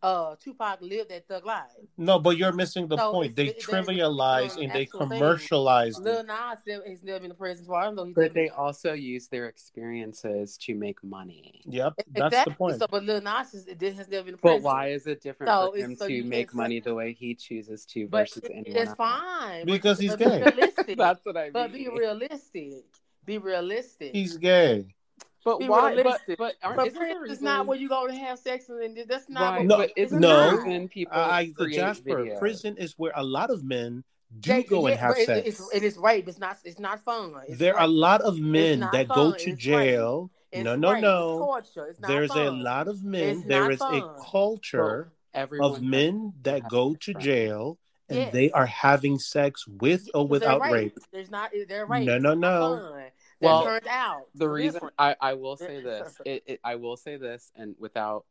[0.03, 1.65] Uh, Tupac lived that thug life.
[1.99, 3.37] No, but you're missing the So point.
[3.37, 5.19] They it- trivialize and they actual thing.
[5.19, 6.27] commercialize Lil it.
[6.27, 7.77] Nas still, he's never been to prison for.
[7.77, 8.05] I don't know.
[8.15, 11.61] But never- they also use their experiences to make money.
[11.67, 12.53] Yep, that's exactly.
[12.53, 12.79] the point.
[12.79, 15.51] So, but Lil Nas is, it has never been to But why is it different
[15.51, 18.53] So for him so to make money the way he chooses to But versus it-
[18.55, 20.39] anyone it's fine Because but, he's gay.
[20.39, 20.97] Be realistic.
[20.99, 21.53] That's what I mean.
[21.53, 22.85] but be realistic.
[23.27, 24.13] Be realistic.
[24.15, 24.95] He's gay.
[25.44, 25.94] But be why?
[26.03, 28.68] But, but, aren't, but isn't the prison is not where you go to have sex
[28.68, 29.40] and that's not.
[29.53, 29.59] right?
[29.61, 30.57] what, No, but isn't no.
[30.62, 32.38] the people I, create Jasper, videos?
[32.38, 34.05] prison is where a lot of men
[34.40, 35.48] do They- go and yeah, have it- sex.
[35.48, 36.29] It's, it is rape.
[36.29, 36.59] It's not.
[36.64, 37.33] It's not fun.
[37.48, 40.31] It's there are a lot of men not that go to It's jail.
[40.53, 41.57] It's no, no, no.
[41.59, 41.87] It's torture.
[41.90, 43.38] It's not There's a lot of men.
[43.38, 47.24] It's There not a culture Everyone of men that go to preference.
[47.24, 48.33] jail and Yes.
[48.33, 50.98] they are having sex with or without they're rape.
[51.12, 51.53] There's not.
[51.68, 52.05] They're rape.
[52.05, 53.03] No, no, It's not no.
[53.40, 54.26] Well, turned out.
[54.35, 54.94] the reason different.
[54.98, 58.24] I, I will say this it, it, i will say this and without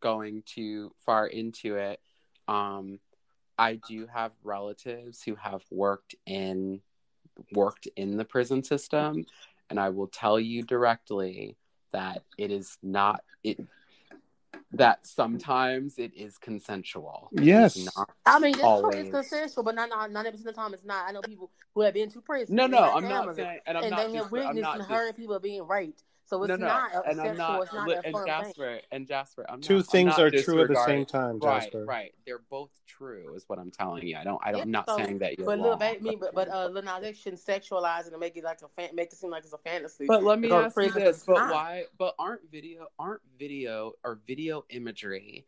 [0.00, 2.00] going too far into it
[2.48, 2.98] um
[3.58, 6.80] i do have relatives who have worked in
[7.52, 9.24] worked in the prison system
[9.70, 11.56] and i will tell you directly
[11.92, 13.58] that it is not it
[14.72, 17.76] that sometimes it is consensual Yes.
[17.96, 18.94] not- I mean, it's, true, always.
[18.96, 21.08] it's consensual, but not not ninety percent of the time it's not.
[21.08, 22.54] I know people who have been to prison.
[22.56, 24.74] no no i'm not saying and i'm and not they have just, i'm witnessed not
[24.74, 26.04] and just, heard people being raped.
[26.32, 27.62] So it's no, no, not a and I'm not.
[27.62, 28.32] it's not li- a and fun thing.
[28.32, 31.38] Jasper and Jasper, I'm Two not, I'm things not are true at the same time,
[31.42, 31.84] Jasper.
[31.84, 32.14] right.
[32.24, 34.16] They're both true, is what I'm telling you.
[34.16, 34.40] I don't.
[34.42, 34.60] I don't.
[34.60, 35.68] Yeah, I'm not so- saying that you're But wrong.
[35.68, 38.44] look, baby, me, but but uh, Lil Nas X shouldn't sexualize it and make it
[38.44, 40.06] like a fan, make it seem like it's a fantasy.
[40.06, 41.84] But let me Go to ask you this: But why?
[41.98, 45.44] But aren't video aren't video or video imagery?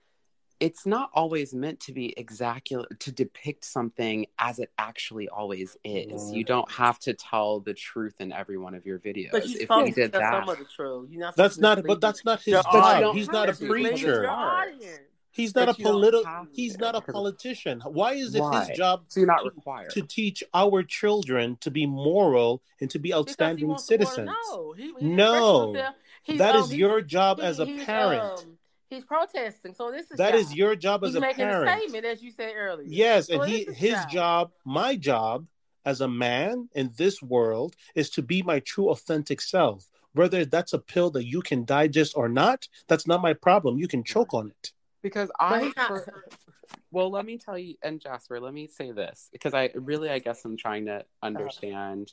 [0.60, 6.30] It's not always meant to be exactly to depict something as it actually always is.
[6.30, 6.34] No.
[6.36, 9.32] You don't have to tell the truth in every one of your videos.
[9.32, 11.10] But you're if you supposed to did tell that, some of the truth.
[11.10, 13.14] You're not That's not but that's not his Your But you job.
[13.16, 14.06] He's not a preacher.
[14.22, 14.68] Your Art.
[14.74, 15.00] audience.
[15.32, 17.80] He's not But a you don't politi- have he's not a politician.
[17.80, 18.66] Why is it Why?
[18.66, 19.90] his job so you're not to- required.
[19.90, 24.14] to teach our children to be moral and to be outstanding wants the world to
[24.14, 24.36] citizens?
[24.52, 24.72] know.
[24.74, 25.64] He, he No.
[25.74, 26.38] expressed himself.
[26.52, 28.22] That um, is your job he- as a he's, parent.
[28.22, 28.58] um,
[28.94, 29.74] he's protesting.
[29.74, 32.30] So this is That is your job He's as a making a statement, as you
[32.30, 32.86] said earlier.
[32.88, 35.46] Yes, So and he his job, my job
[35.84, 39.88] as a man in this world is to be my true authentic self.
[40.12, 43.78] Whether that's a pill that you can digest or not, that's not my problem.
[43.78, 44.72] You can choke on it.
[45.02, 46.24] because I for-
[46.90, 50.20] well, let me tell you, and Jasper, let me say this because I really, I
[50.20, 52.12] guess, I'm trying to understand.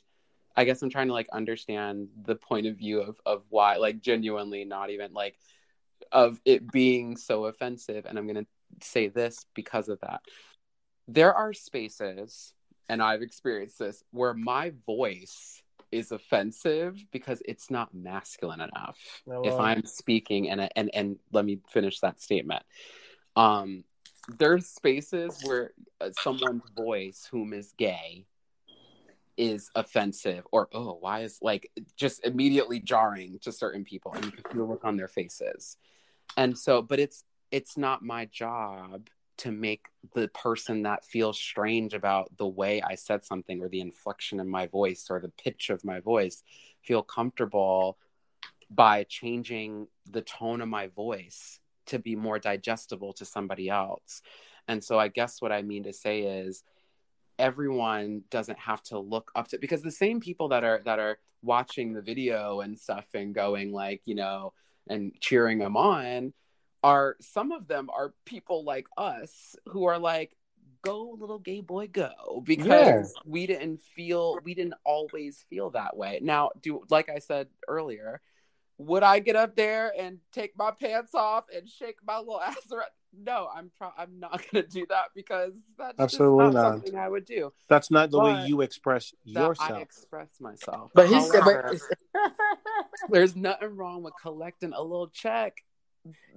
[0.56, 4.00] I guess I'm trying to like understand the point of view of of why, like,
[4.00, 5.36] genuinely, not even like
[6.12, 8.06] of it being so offensive.
[8.06, 8.46] And I'm gonna
[8.80, 10.20] say this because of that.
[11.08, 12.54] There are spaces,
[12.88, 18.98] and I've experienced this, where my voice is offensive because it's not masculine enough.
[19.28, 19.58] Oh, if.
[19.58, 22.62] I'm speaking, and and and let me finish that statement.
[23.36, 23.84] Um,
[24.38, 28.26] there's spaces where uh, someone's voice, whom is gay,
[29.36, 34.42] is offensive, or oh, why is like just immediately jarring to certain people, and you
[34.42, 35.76] can look on their faces.
[36.36, 41.94] And so, but it's it's not my job to make the person that feels strange
[41.94, 45.70] about the way I said something or the inflection in my voice or the pitch
[45.70, 46.42] of my voice
[46.82, 47.98] feel comfortable
[48.70, 54.22] by changing the tone of my voice to be more digestible to somebody else.
[54.68, 56.62] And so I guess what I mean to say is
[57.38, 61.18] everyone doesn't have to look up to because the same people that are that are
[61.42, 64.52] watching the video and stuff and going like, you know,
[64.88, 66.32] and cheering them on
[66.82, 70.36] are some of them are people like us who are like
[70.82, 73.22] go little gay boy go because Yeah.
[73.24, 78.20] we didn't feel we didn't always feel that way now do like i said earlier
[78.78, 82.56] would i get up there and take my pants off and shake my little ass
[82.72, 86.72] around no i'm pro- i'm not gonna do that because that's Absolutely just not, not.
[86.72, 89.82] something i would do That's not the way you express that i yourself.
[89.82, 91.80] express myself But he said, but
[93.10, 95.56] there's nothing wrong with collecting a little check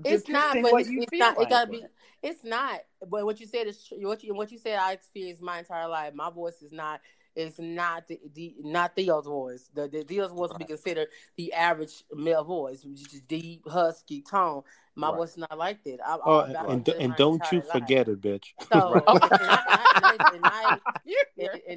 [0.04, 0.58] it's not.
[0.62, 1.38] But what it's, you it's feel not.
[1.40, 1.88] like it gotta with be.
[2.22, 2.82] It's not.
[3.08, 4.78] But what you said is tr- what you what you said.
[4.78, 6.14] I experienced my entire life.
[6.14, 7.02] My voice is not
[7.36, 9.70] is not the, not the not Theo's voice.
[9.74, 14.22] The, the Theo's voice would be considered the average male voice, which is deep, husky
[14.22, 14.64] tone.
[14.96, 15.18] My Right.
[15.18, 16.00] voice is not like that.
[16.06, 17.82] I, Oh, I, and, I, and, and don't you entire life.
[17.82, 18.54] forget it, bitch.
[18.72, 19.04] So, Right.
[19.40, 19.88] and, I,
[20.30, 20.80] and, I,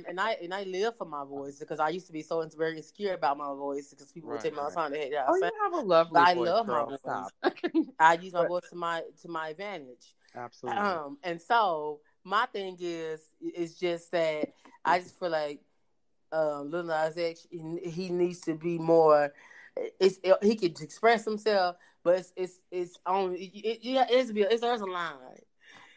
[0.09, 2.77] and, I and I live for my voice because I used to be so very
[2.77, 5.13] insecure about my voice because people would Right, tell me all the time they hate
[5.13, 5.27] that.
[5.29, 6.99] Oh, you said, have a lovely I voice, love my voice.
[7.01, 7.33] Stop.
[7.99, 10.15] I use my voice to my to my advantage.
[10.37, 10.81] Absolutely.
[10.81, 14.53] Um, and so my thing is, it's just that
[14.85, 15.61] I just feel like
[16.31, 19.33] um, Lil Nas X, he, needs to be more.
[19.99, 23.35] It's he could express himself, but it's it's it's on.
[23.35, 25.15] It, it, yeah, it's it's there's a line,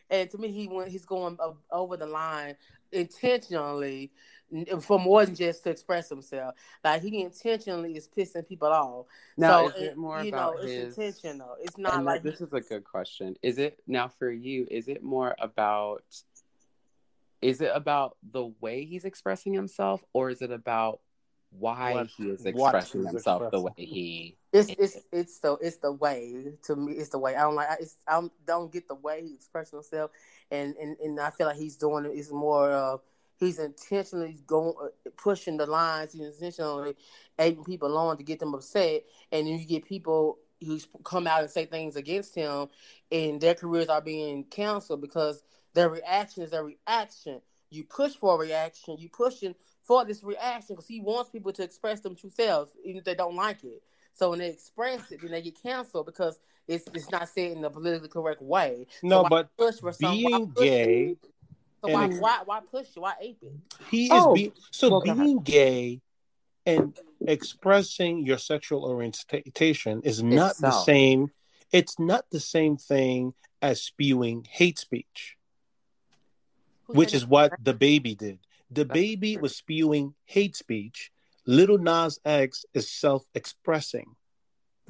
[0.10, 1.38] and to me, he went he's going
[1.72, 2.56] over the line
[2.92, 4.12] intentionally
[4.82, 6.56] for more than just to express himself.
[6.84, 9.06] Like he intentionally is pissing people off.
[9.38, 10.72] now, so is it more you about know, his?
[10.72, 11.56] it's intentional.
[11.62, 13.36] It's not and like this is a good question.
[13.42, 14.68] Is it now for you?
[14.70, 16.04] Is it more about?
[17.42, 21.00] Is it about the way he's expressing himself, or is it about
[21.50, 24.36] why What- he is expressing he's himself the way he?
[24.54, 26.94] It's it's it's the it's the way to me.
[26.94, 27.70] It's the way I don't like.
[27.80, 30.12] It's, I don't, don't get the way he expresses himself,
[30.52, 32.12] and, and and I feel like he's doing it.
[32.12, 32.98] Is more uh,
[33.42, 34.74] he's intentionally going
[35.18, 36.14] pushing the lines.
[36.14, 36.96] He's intentionally
[37.38, 41.42] egging people on to get them upset, and then you get people who come out
[41.42, 42.68] and say things against him,
[43.12, 47.42] and their careers are being canceled because their reaction is their reaction.
[47.72, 48.98] You push for a reaction.
[49.00, 53.00] You pushing for this reaction because he wants people to express them true selves, even
[53.00, 53.82] if they don't like it.
[54.14, 57.62] So when they express it, then they get canceled because it's it's not said in
[57.62, 58.86] the politically correct way.
[59.02, 61.16] No, why but push for some, why being gay,
[61.84, 63.00] So why, and- why why push it?
[63.00, 63.52] Why ape it?
[63.90, 66.02] he is Oh, be- so well, being gay
[66.66, 70.86] and expressing your sexual orientation is not the Itself.
[70.86, 71.32] same.
[71.72, 75.38] It's not the same thing as spewing hate speech,
[76.86, 78.40] Who which is what DaBaby did.
[78.74, 81.12] DaBaby was spewing hate speech.
[81.48, 84.16] Lil Nas X is self-expressing.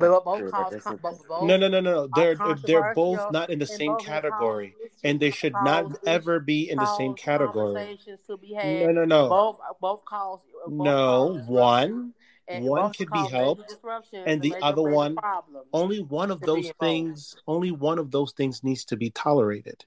[0.02, 2.08] But That's both true, cause but both, No, no, no, no, no.
[2.08, 6.70] They're uh, they're both not in the same category, and they should not ever be
[6.70, 7.76] in the same category.
[7.76, 8.82] Conversations to be had.
[8.82, 9.30] No, no, no.
[9.30, 12.14] Both both cause No, one
[12.48, 13.78] and one both could be helped,
[14.26, 15.18] and the other one-
[15.74, 19.86] only one of those things only one of those things needs to be tolerated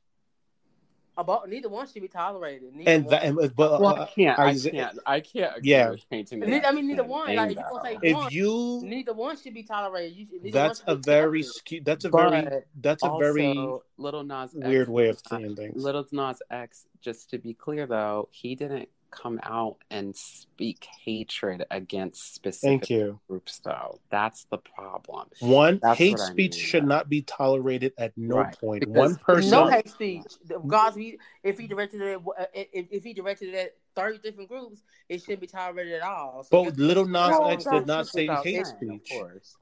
[1.16, 2.74] About neither one should be tolerated.
[2.74, 3.11] Neither and one.
[3.12, 4.38] that and, but Well, uh, I can't.
[4.38, 4.98] I Isa- can't.
[5.07, 5.90] I can't agree Yeah.
[5.90, 6.40] with painting.
[6.40, 7.27] That I mean, neither one.
[7.27, 10.16] saying Like, if you say if one, you neither one should be tolerated.
[10.16, 11.59] You, neither that's one a be very accepted.
[11.59, 13.55] skew that's a But very that's a very
[13.96, 17.87] Lil Nas X weird way of saying things Lil Nas X, just to be clear
[17.87, 23.98] though, he didn't come out and speak hatred against specific thank you groups though.
[24.11, 25.29] That's the problem.
[25.40, 26.64] one That's hate what I speech mean.
[26.64, 28.59] should not be tolerated at no Right.
[28.59, 30.24] point Because one person No hate speech.
[30.66, 30.96] God's
[31.42, 35.20] if he directed it, uh, if, if he directed it at thirty different groups, it
[35.22, 36.42] shouldn't be tolerated at all.
[36.44, 39.12] So but Little Nas Well, X did not say hate saying, of speech.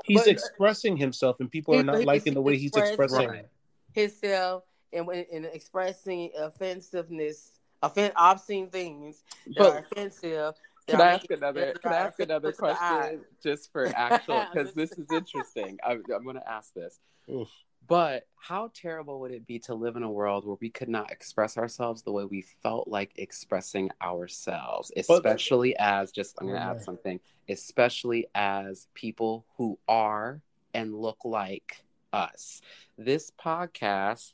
[0.05, 3.29] He's But- expressing himself, and people are not he- liking the way he's expressing.
[3.29, 3.47] Right.
[3.95, 10.55] himself and when and expressing offensiveness, offend, obscene things that But are offensive.
[10.89, 11.75] Can that I are ask another?
[11.83, 12.99] Can I ask another offensive to the eye.
[13.01, 14.47] question just for actual?
[14.53, 15.79] Because this is interesting.
[15.85, 16.99] I'm, I'm going to ask this.
[17.31, 17.49] Oof.
[17.89, 21.11] But how terrible would it be to live in a world where we could not
[21.11, 26.67] express ourselves the way we felt like expressing ourselves, especially as just I'm going to
[26.67, 30.41] Oh, add something, especially as people who are
[30.75, 32.63] and look like us.
[32.97, 34.33] This podcast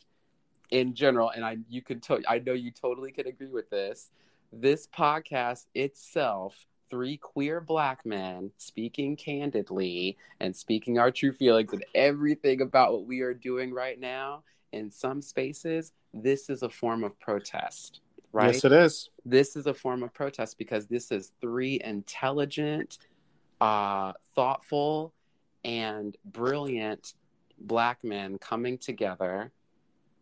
[0.70, 4.11] in general and I you can to, I know you totally can agree with this.
[4.52, 11.85] This podcast itself three queer black men speaking candidly and speaking our true feelings and
[11.94, 17.04] everything about what we are doing right now in some spaces this is a form
[17.04, 18.00] of protest
[18.33, 19.11] right Yes, it is.
[19.24, 22.98] this is a form of protest because this is three intelligent
[23.61, 25.12] uh thoughtful
[25.64, 27.14] and brilliant
[27.59, 29.50] black men coming together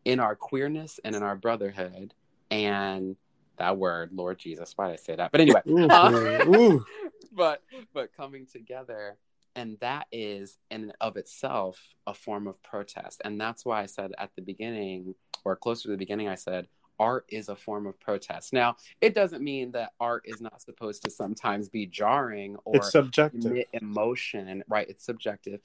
[0.07, 2.15] in our queerness and in our brotherhood
[2.53, 3.17] and
[3.57, 5.33] that word lord jesus why did i say that?
[5.33, 6.11] But anyway Ooh, uh,
[6.47, 6.87] ooh.
[7.33, 9.17] but but coming together
[9.57, 13.21] and that is in of itself a form of protest.
[13.25, 16.69] And that's why i said at the beginning or closer to the beginning i said
[16.99, 18.53] art is a form of protest.
[18.53, 22.93] Now it doesn't mean that art is not supposed to sometimes be jarring or It's
[22.93, 23.65] subjective.
[23.73, 24.89] emotion right?
[24.89, 25.61] It's subjective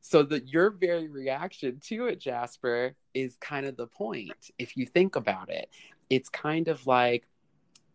[0.00, 4.86] so that your very reaction to it jasper is kind of the point if you
[4.86, 5.68] think about it.
[6.08, 7.26] It's kind of like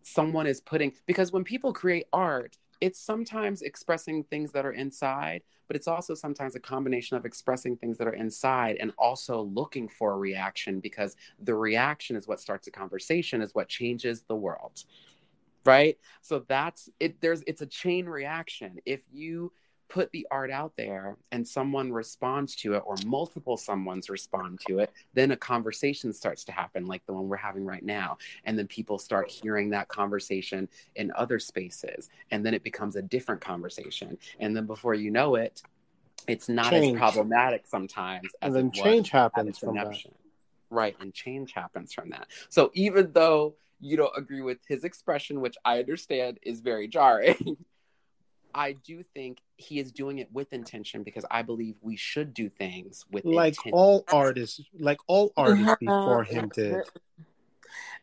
[0.04, 5.42] someone is putting because when people create art it's sometimes expressing things that are inside
[5.68, 9.88] but it's also sometimes a combination of expressing things that are inside and also looking
[9.88, 14.36] for a reaction because the reaction is what starts a conversation is what changes the
[14.36, 14.84] world
[15.66, 15.98] right?
[16.22, 18.78] So that's it there's it's a chain reaction.
[18.86, 19.52] If you
[19.88, 24.80] put the art out there and someone responds to it or multiple someone's respond to
[24.80, 28.18] it then a conversation starts to happen like the one we're having right now.
[28.44, 32.10] And then people start hearing that conversation in other spaces.
[32.32, 34.18] And then it becomes a different conversation.
[34.40, 35.62] And then before you know it
[36.28, 36.96] it's not Change.
[36.96, 39.94] as problematic sometimes as and then change happens from that.
[40.72, 42.28] right and change happens from that.
[42.50, 47.58] So even though you don't agree with his expression which i understand is very jarring
[48.56, 52.50] I do think he is doing it with intention because I believe we should do
[52.50, 53.72] things with Like intention.
[53.74, 56.84] all artists, like all artists before him did.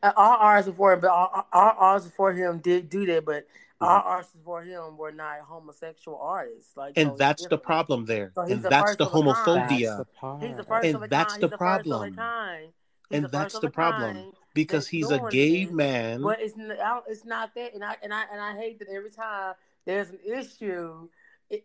[0.02, 3.46] Uh, all artists before him, but all, all artists before him did do that, but
[3.82, 3.90] Mm-hmm.
[3.94, 6.76] all artists before him were not homosexual artists.
[6.76, 8.30] Like, And it's that's the problem there.
[8.36, 9.24] So and the that's first the of a.
[9.24, 9.96] That's homophobia.
[9.96, 10.46] the.
[10.46, 11.42] He's the first And of a that's kind.
[11.42, 12.14] the He's the first of a problem.
[12.14, 12.64] kind.
[13.10, 14.32] He's And the that's the problem.
[14.54, 15.74] Because he's a gay this.
[15.74, 16.22] man.
[16.22, 19.10] But it's not, it's not that, and I and I and I hate that every
[19.10, 21.08] time there's an issue, i-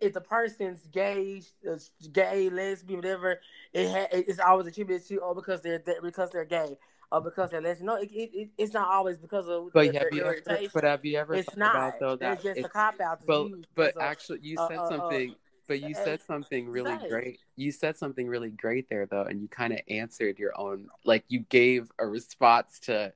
[0.02, 1.78] if the person's gay, uh,
[2.12, 3.40] gay, lesbian, whatever,
[3.74, 6.78] it ha- it's always attributed to oh because they're they- because they're gay
[7.12, 7.86] or because they're lesbian.
[7.88, 10.38] No, it, it, it- it's not always because of But have you ever,
[10.74, 11.76] but have you ever it's not.
[11.76, 13.26] about though that it's just a cop out.
[13.26, 15.36] but but actually you uh, said uh, uh, something
[15.68, 19.42] but you uh, said something really great you said something really great there though and
[19.42, 23.12] you kind of answered your own like you gave a response to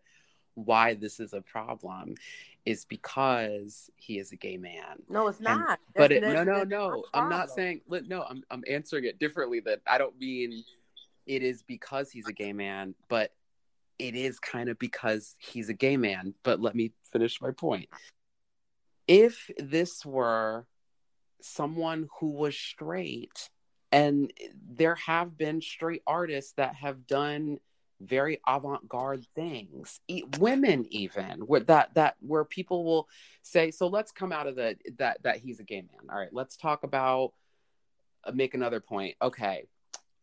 [0.56, 2.16] why this is a problem
[2.66, 5.02] is because he is a gay man.
[5.10, 5.80] No, it's not.
[5.96, 9.60] but That's- it, no no no i'm not saying no I'm, I'm answering it differently
[9.62, 10.64] that i don't mean
[11.26, 13.32] it is because he's a gay man but
[14.02, 16.34] it is kind of because he's a gay man.
[16.42, 17.88] But let me finish my point.
[19.08, 20.66] If this were
[21.42, 23.50] someone who was straight
[23.92, 24.34] and
[24.68, 27.60] there have been straight artists that have done
[28.02, 30.00] very avant-garde things.
[30.08, 33.08] E- women even where that that where people will
[33.44, 36.10] say so let's come out of the that that he's a gay man.
[36.10, 37.34] All right let's talk about
[38.24, 39.16] uh, make another point.
[39.22, 39.66] Okay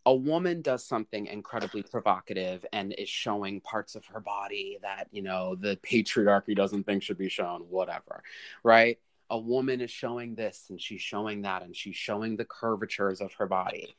[0.07, 5.21] a woman does something incredibly provocative and is showing parts of her body that you
[5.21, 8.23] know the patriarchy doesn't think should be shown whatever
[8.63, 8.99] right?
[9.31, 13.35] A woman is showing this and she's showing that and she's showing the curvatures of
[13.35, 13.95] her body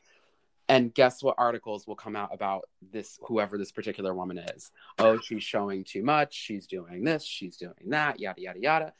[0.69, 5.19] and guess what articles will come out about this whoever this particular woman is oh
[5.19, 8.93] she's showing too much she's doing this she's doing that yada yada yada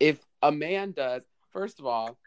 [0.00, 2.18] if a man does first of all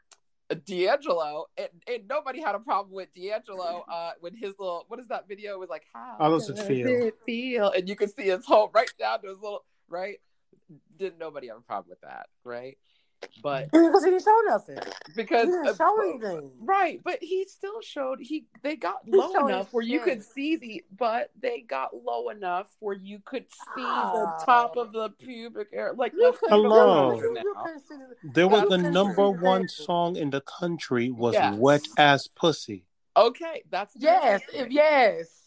[0.65, 5.07] D'Angelo, and, and nobody had a problem with D'Angelo uh, when his little what is
[5.07, 6.87] that video It was like how How does it feel?
[6.87, 7.71] it feel?
[7.71, 10.19] And you can see his whole right down to his little right.
[10.97, 12.77] Didn't nobody have a problem with that, right?
[13.43, 14.77] But because he didn't show nothing.
[15.15, 16.51] because He didn't uh, show anything.
[16.59, 20.23] right, but he still showed he they got He low enough his where you could
[20.23, 24.35] see the but they got low enough where you could see Ah.
[24.39, 25.93] the top of the pubic hair.
[25.95, 27.09] Like You let's couldn't- be Hello.
[27.09, 27.41] honest you- now.
[27.41, 31.55] you couldn't see the- There was the number one song in the country was Yes.
[31.57, 32.85] "Wet Ass Pussy."
[33.17, 35.41] Okay, that's Yes, if yes.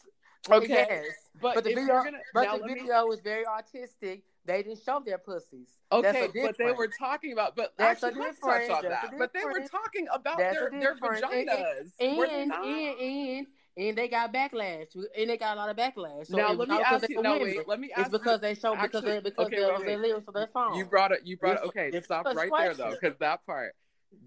[0.50, 1.04] Okay, Yes.
[1.42, 4.22] but, But the video, gonna but the let me- video was very artistic.
[4.48, 5.68] They didn't show their pussies.
[5.92, 9.12] Okay, but they were talking about, but That's actually, let's touch on that.
[9.18, 11.92] But they were talking about That's their, their vaginas.
[12.00, 14.86] and they and, and and and they got backlash.
[14.94, 16.28] And they got a lot of backlash.
[16.28, 17.20] So now let me ask you.
[17.20, 17.56] No, women.
[17.58, 17.68] wait.
[17.68, 20.00] Let me ask It's because they show because they because okay, they, their wait.
[20.00, 20.78] lyrics their song.
[20.78, 21.20] You brought it.
[21.24, 21.64] You brought it.
[21.66, 23.74] Okay, it's stop right there though, because that part.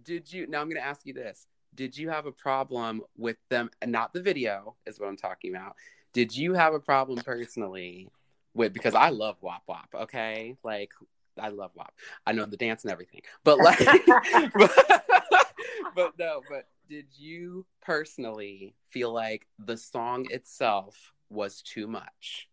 [0.03, 0.45] Did you?
[0.45, 1.47] Now I'm going to ask you this.
[1.73, 3.71] Did you have a problem with them?
[3.83, 5.77] Not the video is what I'm talking about.
[6.13, 8.09] Did you have a problem personally
[8.53, 8.73] with?
[8.73, 9.89] Because I love WAP WAP.
[10.03, 10.91] Okay, like
[11.39, 11.93] I love WAP.
[12.25, 13.79] I know the dance and everything, but like,
[14.55, 14.71] but,
[15.95, 16.41] but no.
[16.49, 22.47] But did you personally feel like the song itself was too much?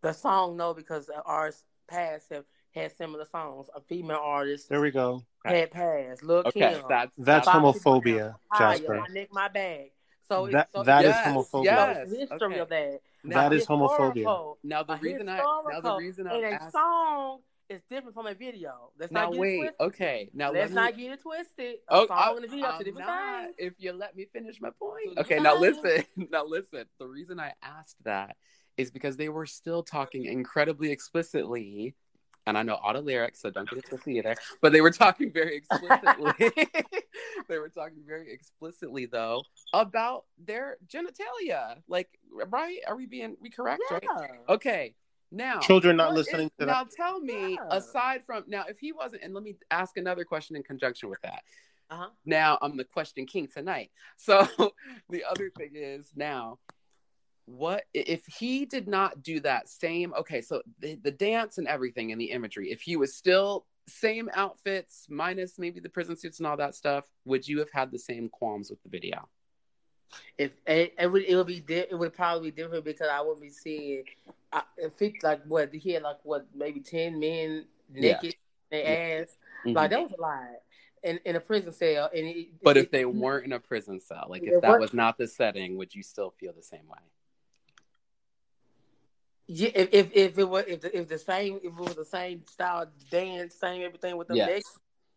[0.00, 3.66] the song no because ours past have had similar songs.
[3.74, 5.24] A female artist There we go.
[5.44, 6.22] had passed.
[6.22, 6.82] Look Okay, Kim.
[6.88, 9.00] that's That's homophobia, Jasper.
[9.00, 9.90] I nick my bag.
[10.28, 11.64] So it's- That so that is Yes, homophobia.
[11.64, 12.10] yes.
[12.10, 12.58] history okay.
[12.60, 13.00] of that.
[13.34, 14.14] That A is homophobia.
[14.16, 17.40] historical- Now the a reason I now the historical- reason and I a asked song
[17.68, 18.92] is different from a video.
[18.98, 19.80] Let's now not get wait it twisted.
[19.80, 21.74] okay now Let's let not get it twisted.
[21.74, 23.54] A oh, song I, and a video are two I'm different not, things.
[23.58, 25.18] if you let me finish my point point.
[25.18, 28.36] okay now listen now listen the reason I asked that
[28.78, 31.94] is because they were still talking incredibly explicitly
[32.48, 34.34] and I know all the lyrics, so don't get it twisted either.
[34.62, 36.32] But they were talking very explicitly.
[37.48, 39.42] they were talking very explicitly, though,
[39.74, 41.76] about their genitalia.
[41.88, 42.78] Like, right?
[42.86, 43.82] Are we being we correct?
[43.90, 44.02] Right?
[44.48, 44.94] Okay.
[45.30, 46.72] Now, Children not listening is- to that.
[46.72, 47.66] now tell me, Yeah.
[47.70, 51.20] aside from now, if he wasn't, and let me ask another question in conjunction with
[51.20, 51.42] that.
[51.90, 52.08] Uh-huh.
[52.24, 53.90] Now I'm the question king tonight.
[54.16, 54.46] So
[55.10, 56.58] the other thing is now,
[57.48, 62.12] what if he did not do that same okay so the, the dance and everything
[62.12, 66.46] and the imagery if he was still same outfits minus maybe the prison suits and
[66.46, 69.26] all that stuff would you have had the same qualms with the video
[70.36, 73.20] if it, it would it would be di- it would probably be different because I
[73.20, 74.04] would be seeing
[74.52, 78.30] uh, if it like what he had like what maybe ten men naked yeah.
[78.70, 79.36] their ass
[79.66, 79.76] mm-hmm.
[79.76, 80.40] like that was a lot
[81.02, 84.00] in, in a prison cell and it, but it, if they weren't in a prison
[84.00, 86.98] cell like if that was not the setting would you still feel the same way
[89.48, 92.04] yeah, if, if if it was if the, if the same if it was the
[92.04, 94.62] same style dance, same everything with the yes.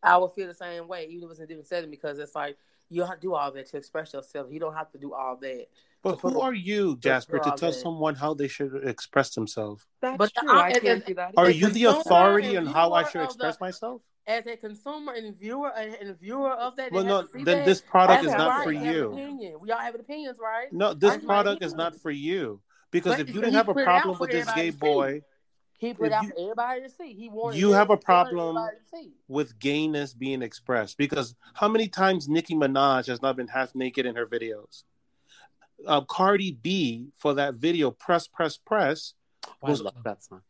[0.01, 2.17] I would feel the same way, even if it was in a different setting, because
[2.17, 2.57] it's like
[2.89, 4.47] you have to do all that to express yourself.
[4.49, 5.67] You don't have to do all that.
[6.01, 7.73] But who are you, Jasper, to tell that.
[7.73, 9.85] someone how they should express themselves?
[10.01, 10.49] That's but true.
[10.49, 11.33] I, I can't do that.
[11.37, 14.01] Are you the authority on how I should express the, myself?
[14.25, 17.65] As a consumer and viewer and viewer of that, well, no, then that.
[17.65, 18.63] this product is not right.
[18.63, 19.59] for you.
[19.61, 20.71] We all have opinions, right?
[20.71, 22.61] No, this product is not for you.
[22.91, 25.21] Because but if you didn't have a problem with this gay boy,
[25.81, 27.13] he put out you, for everybody to see.
[27.13, 28.69] He wanted you have a problem
[29.27, 34.05] with gayness being expressed because how many times Nicki Minaj has not been half naked
[34.05, 34.83] in her videos?
[35.87, 39.15] Uh, Cardi B for that video, press, press, press.
[39.63, 39.81] Was,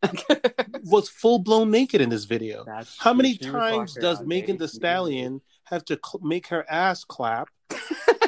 [0.84, 2.64] was full blown naked in this video.
[2.66, 7.48] That's how many times does Megan Thee Stallion have to cl- make her ass clap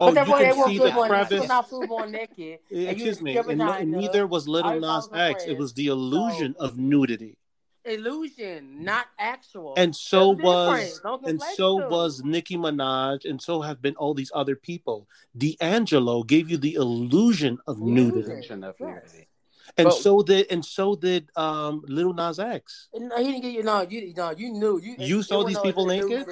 [0.00, 1.48] Oh, you can see the crevice.
[1.48, 2.58] Not naked.
[2.70, 3.36] Excuse me.
[3.36, 5.44] And, and neither was Lil Nas X.
[5.44, 7.38] It was the illusion so, of nudity.
[7.86, 9.74] Illusion, not actual.
[9.76, 14.56] And so was and so was Nicki Minaj, and so have been all these other
[14.56, 15.06] people.
[15.36, 18.32] D'Angelo gave you the illusion of nudity.
[18.32, 19.28] Illusion of nudity.
[19.76, 22.88] And but, so did and so did um Lil Nas X.
[22.94, 23.62] No, he didn't get you.
[23.62, 24.80] No, you no, you knew.
[24.80, 26.26] You you saw these people naked.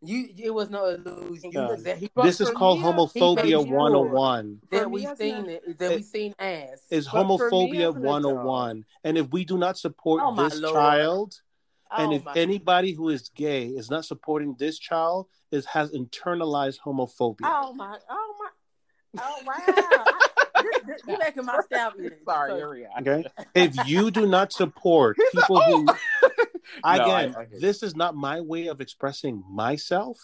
[0.00, 1.50] You, it was no illusion.
[1.52, 1.74] Yeah.
[2.22, 4.60] This is called homophobia 101.
[4.70, 6.82] That we seen it, that we seen as.
[6.90, 8.84] Is homophobia 101.
[9.02, 10.74] And if we do not support oh, this Lord.
[10.74, 11.34] child,
[11.90, 16.78] oh, and if anybody who is gay is not supporting this child, is has internalized
[16.84, 17.40] homophobia.
[17.42, 20.04] Oh my, oh my, oh wow.
[21.06, 21.92] You're making my style.
[22.26, 23.24] Sorry, okay.
[23.54, 26.28] If you do not support people who oh.
[26.84, 30.18] Again, I, I this is not my way of expressing myself,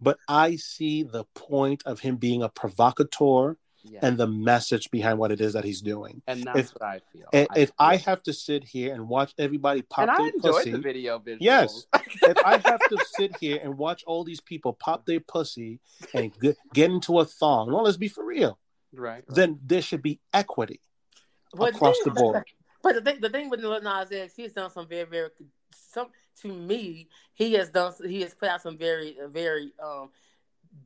[0.00, 4.00] but I see the point of him being a provocateur yeah.
[4.02, 6.22] and the message behind what it is that he's doing.
[6.26, 7.26] And that's if, what I feel.
[7.32, 7.74] If I, feel.
[7.78, 11.18] I have to sit here and watch everybody pop and their I pussy, the video
[11.18, 11.38] visuals.
[11.40, 11.86] Yes.
[11.94, 15.80] if I have to sit here and watch all these people pop their pussy
[16.14, 18.58] and get, get into a thong, well, let's be for real.
[18.92, 19.12] Right.
[19.12, 19.24] right.
[19.28, 20.80] Then there should be equity
[21.58, 22.44] across the board.
[22.82, 25.28] But the thing, the thing with Lil Nas X, he's done some very, very
[25.92, 26.08] some
[26.42, 30.10] to me, he has done he has put out some very very um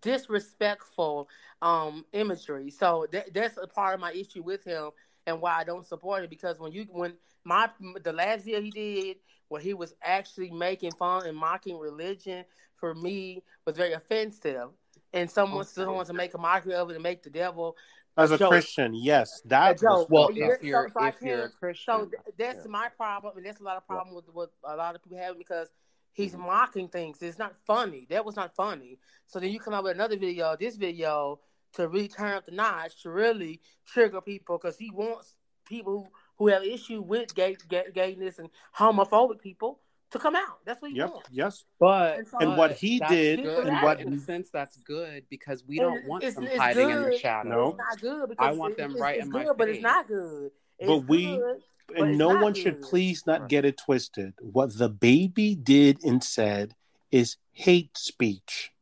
[0.01, 1.29] disrespectful
[1.63, 2.71] um imagery.
[2.71, 4.91] So that, that's a part of my issue with him
[5.27, 7.69] and why I don't support it because when you when my
[8.03, 9.17] the last video he did
[9.49, 12.45] where he was actually making fun and mocking religion
[12.77, 14.71] for me was very offensive.
[15.13, 15.69] And someone okay.
[15.69, 17.77] still wants to make a mockery of it and make the devil
[18.17, 20.29] as a, Christian, yes, that was, well.
[20.29, 22.71] If you're so, if you're a Christian, so that's yeah.
[22.71, 25.37] my problem, and that's a lot of problem with what a lot of people have
[25.37, 25.69] because
[26.13, 26.47] he's mm-hmm.
[26.47, 27.21] mocking things.
[27.23, 28.07] It's not funny.
[28.11, 28.99] That was not funny.
[29.27, 31.41] So then you come out with another video, this video,
[31.75, 35.35] to really turn up the notch to really trigger people because he wants
[35.67, 36.07] people who,
[36.39, 39.81] who have issue with gay, gay, gayness and homophobic people
[40.15, 40.65] to come out.
[40.65, 41.29] That's what he yep, wants.
[41.31, 45.25] Yes, but and, so, and what he did, and what in a sense that's good
[45.29, 47.05] because we don't want it's, them it's hiding good.
[47.05, 47.51] in the shadows.
[47.51, 49.57] No, it's not good because I want them right in my good, face.
[49.59, 50.51] But it's not good.
[50.79, 51.37] It's but we.
[51.37, 51.61] Good,
[51.97, 52.57] and no one good.
[52.57, 54.33] should please not get it twisted.
[54.41, 56.75] What DaBaby did and said
[57.11, 58.73] is hate speech.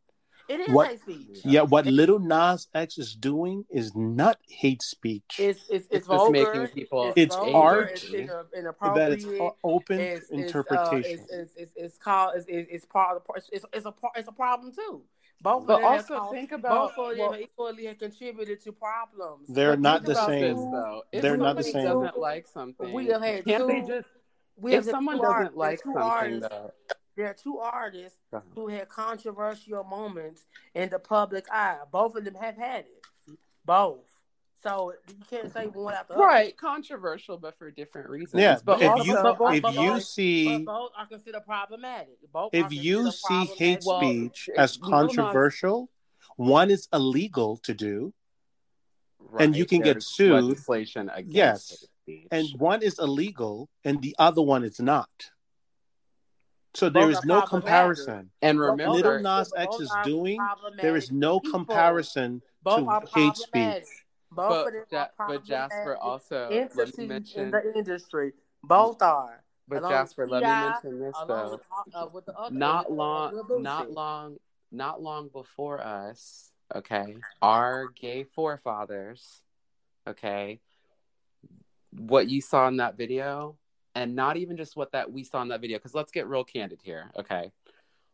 [0.49, 1.40] It is what, hate speech.
[1.45, 5.36] Yeah, what Lil Nas X is doing is not hate speech.
[5.38, 6.32] It's it's, it's, it's vulgar.
[6.32, 7.12] making people.
[7.16, 7.93] It's, it's art.
[7.93, 8.05] It's
[8.57, 8.95] inappropriate.
[8.95, 11.20] That it's open it's, interpretation.
[11.30, 12.34] It's, uh, it's, it's, called.
[12.36, 13.43] It's, it's part of the.
[13.53, 15.03] It's, it's a it's a problem too.
[15.40, 19.49] Both but also caused, think about both of them well, equally have contributed to problems.
[19.49, 20.57] They're not the same.
[21.12, 21.84] This, they're not the same.
[21.84, 22.93] Doesn't like something.
[22.93, 24.09] We have had Can't two, they just?
[24.57, 26.72] We if someone doesn't like something, artists, though
[27.16, 28.42] there are two artists uh-huh.
[28.54, 30.44] who had controversial moments
[30.74, 31.78] in the public eye.
[31.90, 33.36] Both of them have had it.
[33.64, 34.12] Both.
[34.62, 36.56] So you can't say one after right.
[36.56, 38.40] Controversial, but for different reasons.
[38.40, 42.18] Yeah, but if also, you but, if but you both, see both are considered problematic.
[42.32, 45.90] Both if you see hate speech well, as controversial,
[46.36, 48.14] one is illegal to do,
[49.18, 49.44] right.
[49.44, 50.44] and you can There's get sued.
[50.44, 55.10] Legislation against yes, and one is illegal, and the other one is not.
[56.74, 58.30] So there is no comparison.
[58.40, 60.40] And remember, Lil Nas X is doing.
[60.80, 63.84] There is no comparison to hate speech.
[64.30, 67.50] Both but, of them Ja- but Jasper also let me entities in mention.
[67.50, 68.32] the industry.
[68.62, 69.44] Both are.
[69.68, 71.50] But along Jasper, let me mention this though.
[71.50, 74.36] with, uh, with the other, Not uh, long, not long,
[74.70, 76.50] not long before us.
[76.74, 79.42] Okay, our gay forefathers.
[80.08, 80.60] Okay,
[81.90, 83.56] what you saw in that video,
[83.95, 85.78] and not even just what that we saw in that video.
[85.78, 87.11] Because let's get real candid here.
[87.18, 87.51] Okay,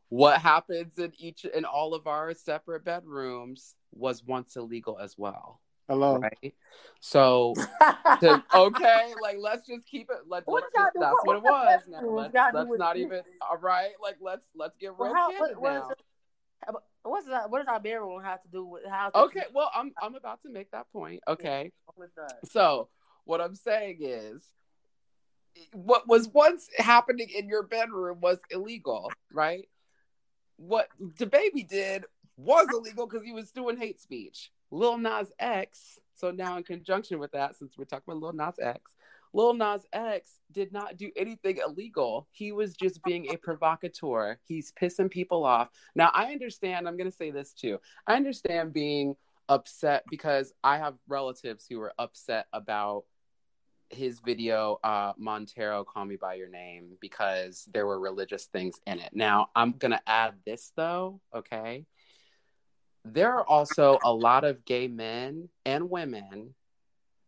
[0.09, 5.61] what happens in each in all of our separate bedrooms was once illegal as well.
[5.89, 6.19] Hello.
[6.19, 6.55] Right.
[7.01, 7.55] So
[8.21, 10.19] to, okay, like let's just keep it.
[10.27, 11.81] Let's, What let's just, that do- that's what- what it was.
[11.89, 13.05] Now let's, got to do let's with not this?
[13.07, 13.21] even.
[13.41, 15.85] All right, like let's let's get real Well, how, candid what, what, now.
[15.85, 16.75] is it,
[17.05, 19.11] what's that, what does our bedroom have to do with how?
[19.15, 21.23] Okay, well I'm I'm about to make that point.
[21.27, 22.13] Okay, What's
[22.53, 22.89] so
[23.25, 24.43] what I'm saying is,
[25.73, 29.69] what was once happening in your bedroom was illegal, right?
[30.57, 32.05] What DaBaby did
[32.37, 34.51] was illegal because he was doing hate speech.
[34.71, 35.99] Lil Nas X.
[36.15, 38.97] So now, in conjunction with that, since we're talking about Lil Nas X,
[39.33, 42.27] Lil Nas X did not do anything illegal.
[42.31, 44.39] He was just being a provocateur.
[44.45, 45.69] He's pissing people off.
[45.95, 46.89] Now, I understand.
[46.89, 47.79] I'm going to say this too.
[48.07, 49.17] I understand being
[49.49, 53.05] upset because I have relatives who were upset about
[53.91, 58.99] his video uh Montero call me by your name because there were religious things in
[59.01, 59.11] it.
[59.15, 61.87] Now, I'm going to add this though, okay?
[63.05, 66.55] There are also a lot of gay men and women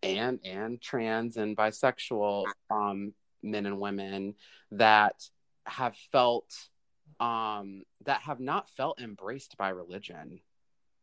[0.03, 4.35] and and trans and bisexual um men and women
[4.73, 5.23] that
[5.67, 6.53] have felt
[7.21, 10.41] um that have not felt embraced by religion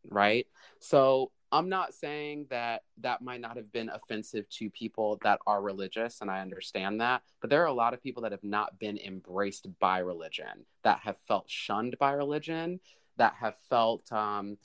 [0.10, 0.47] right
[0.80, 5.62] so i'm not saying that that might not have been offensive to people that are
[5.62, 8.80] religious and i understand that but there are a lot of people that have not
[8.80, 12.80] been embraced by religion that have felt shunned by religion
[13.18, 14.58] that have felt um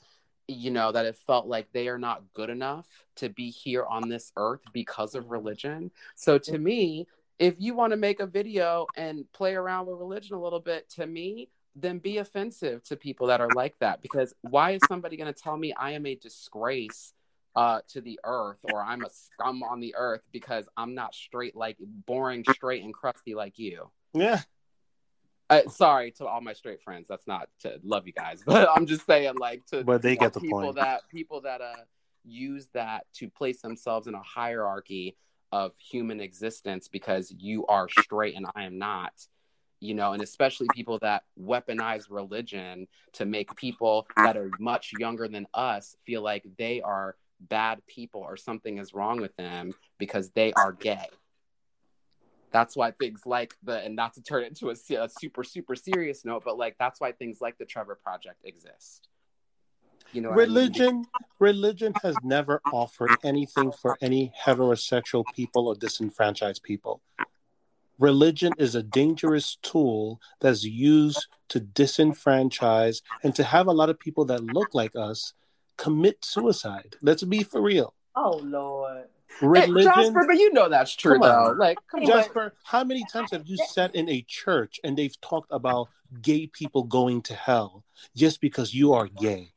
[0.47, 4.09] you know that it felt like they are not good enough to be here on
[4.09, 5.91] this earth because of religion.
[6.15, 7.07] So to me
[7.39, 10.89] if you want to make a video and play around with religion a little bit
[10.91, 15.17] to me then be offensive to people that are like that because why is somebody
[15.17, 17.13] going to tell me i am a disgrace
[17.55, 21.55] uh, to the earth or i'm a scum on the earth because i'm not straight
[21.55, 24.41] like boring straight and crusty like you Yeah.
[25.49, 27.07] uh, sorry to all my straight friends.
[27.07, 30.33] That's not to love you guys, but I'm just saying, like, to But they get
[30.33, 30.75] the people point.
[30.77, 31.75] that people that uh
[32.23, 35.15] use that to place themselves in a hierarchy
[35.51, 39.11] of human existence because you are straight and I am not.
[39.83, 45.27] You know, and especially people that weaponize religion to make people that are much younger
[45.27, 50.29] than us feel like they are bad people or something is wrong with them because
[50.29, 51.09] they are gay.
[52.51, 55.75] That's why things like the and not to turn it into a, a super super
[55.75, 59.09] serious note but like that's why things like the trevor project exist.
[60.13, 60.53] You know what I mean?
[60.53, 61.05] religion
[61.39, 67.01] religion has never offered anything for any heterosexual people or disenfranchised people
[67.99, 73.99] religion is a dangerous tool that's used to disenfranchise and to have a lot of
[73.99, 75.33] people that look like us
[75.77, 76.95] commit suicide.
[77.01, 77.93] Let's be for real.
[78.15, 79.05] Oh Lord.
[79.39, 81.55] Hey, religion Jasper, but you know that's true though.
[81.57, 82.07] Like come on.
[82.07, 85.89] Jasper, how many times have you sat in a church and they've talked about
[86.21, 87.83] gay people going to hell
[88.15, 89.52] just because you are gay?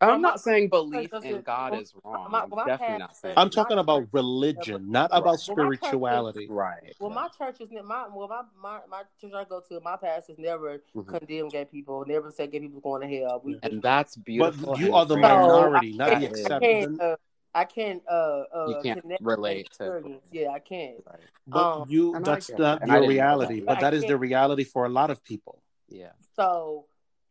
[0.00, 3.78] I'm not saying belief in god is wrong my- i'm definitely not saying I'm talking
[3.78, 6.46] about religion, not about Well, is- spirituality.
[6.48, 9.80] right Well, my church is ne- my well my, my my church I go to.
[9.80, 11.06] My pastors never Mhm.
[11.06, 12.04] condemn gay people.
[12.06, 13.40] Never say gay people going to hell.
[13.44, 14.72] We and that's beautiful.
[14.72, 15.22] But you are the great.
[15.22, 16.46] minority, not the is.
[16.46, 17.00] I can't.
[17.00, 17.16] Uh,
[17.54, 18.02] I can't.
[18.08, 20.96] Uh, uh, You can't connect relate to- Yeah, I can't.
[21.06, 21.20] Right.
[21.46, 22.82] But Um, you—that's not that.
[22.82, 23.60] And I your reality.
[23.60, 23.66] that.
[23.66, 25.62] But I that is the can't- reality for a lot of people.
[25.88, 26.84] yeah So,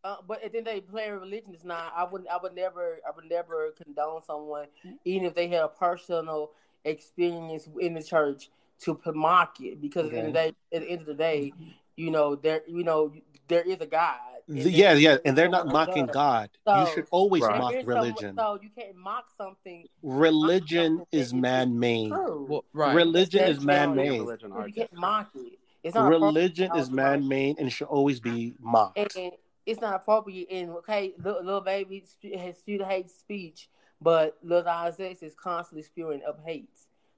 [0.08, 1.92] uh, but at the end of the day, playing religion is not.
[1.96, 2.26] I would.
[2.28, 3.00] I would never.
[3.08, 4.68] I would never condone someone,
[5.06, 6.52] even if they had a personal
[6.86, 8.50] experience in the church,
[8.82, 9.82] to mock it.
[9.82, 11.52] Because at the end of the day, at the end of the day,
[11.98, 12.62] you know there.
[12.68, 13.12] You know
[13.50, 14.20] there is a God.
[14.48, 16.14] and The- yeah, there- yeah, and they're not mocking does.
[16.14, 16.50] God.
[16.66, 17.60] So- you should always Right.
[17.60, 18.36] mock There is someone- religion.
[18.38, 19.86] so you can't mock something.
[20.04, 22.10] Religion something is man-made.
[22.12, 22.46] True.
[22.50, 24.20] well right Religion That's is man-made.
[24.22, 25.60] religion you can't mock it.
[25.84, 28.98] It's not Religion is man-made and should always be mocked.
[28.98, 29.32] and
[29.68, 30.48] it's not appropriate.
[30.50, 33.70] And okay, little, little baby sp- has spewed hate speech,
[34.02, 36.70] but Lil Nas X is constantly spewing up hate.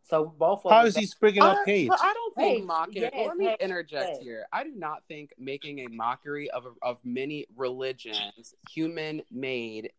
[0.03, 1.91] So both of How them- is he sprigging up I, hate?
[1.91, 3.01] I don't think Hey, mocking.
[3.03, 4.23] yes, let me hey, interject hey.
[4.23, 4.45] here.
[4.51, 9.91] I do not think making a mockery of of many religions, human made,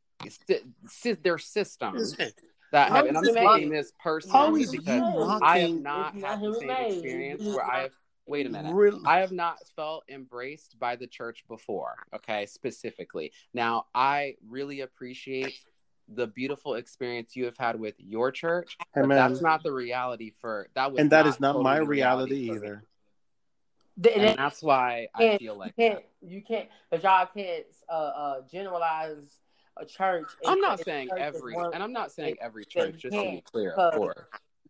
[1.22, 2.16] their systems
[2.72, 3.06] that have.
[3.06, 3.50] And I'm Human-made.
[3.52, 5.40] speaking this How personally because?
[5.42, 6.92] I have not It's had the same human-made.
[6.92, 7.92] experience where I have.
[8.30, 8.72] Wait a minute.
[8.72, 13.32] Rel- I have not felt embraced by the church before, okay, specifically.
[13.52, 15.58] Now, I really appreciate
[16.06, 20.68] the beautiful experience you have had with your church, but that's not the reality for
[20.74, 22.84] that was and that is not totally my the reality either.
[24.00, 26.28] Th- And that- that's why I feel like you can't, that.
[26.30, 29.40] you can't, but y'all can't uh, uh, generalize
[29.76, 30.28] a church.
[30.46, 32.96] I'm not saying church every, and I'm not saying every church.
[32.98, 34.18] Just to be clear, of course.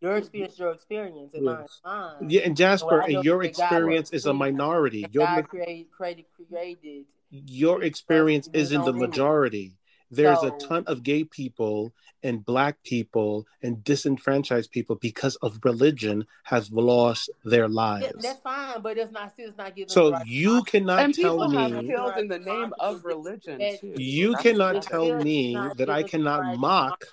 [0.00, 2.30] Your experience, your experience, and mine, mine.
[2.30, 5.04] Yeah, and Jasper, and your experience is a minority.
[5.04, 7.04] And Your God created, created, created.
[7.30, 9.72] your experience isn't the majority.
[10.10, 11.92] There's a ton of gay people
[12.22, 18.22] and black people and disenfranchised people because of religion have lost their lives.
[18.22, 19.88] that's fine, but it's not still it's not giving.
[19.88, 23.04] So the right you cannot And tell people have me killed in the name of
[23.04, 23.94] religion too.
[23.96, 27.04] you That's cannot tell me that I giving the cannot right mock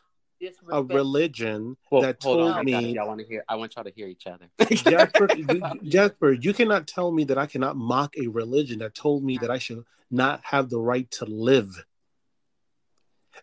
[0.70, 2.98] a religion Well, that told on, I, got me.
[2.98, 3.44] I want to hear.
[3.48, 4.50] I want y'all to hear each other.
[4.72, 5.28] Jasper,
[5.84, 9.52] Jasper, you cannot tell me that I cannot mock a religion that told me that
[9.52, 11.86] I should not have the right to live.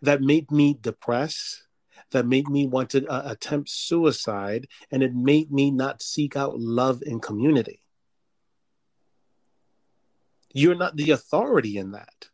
[0.02, 1.64] That made me depressed,
[2.10, 6.58] that made me want to uh, attempt suicide, and it made me not seek out
[6.58, 7.80] love and community.
[10.52, 12.28] You're not the authority in that.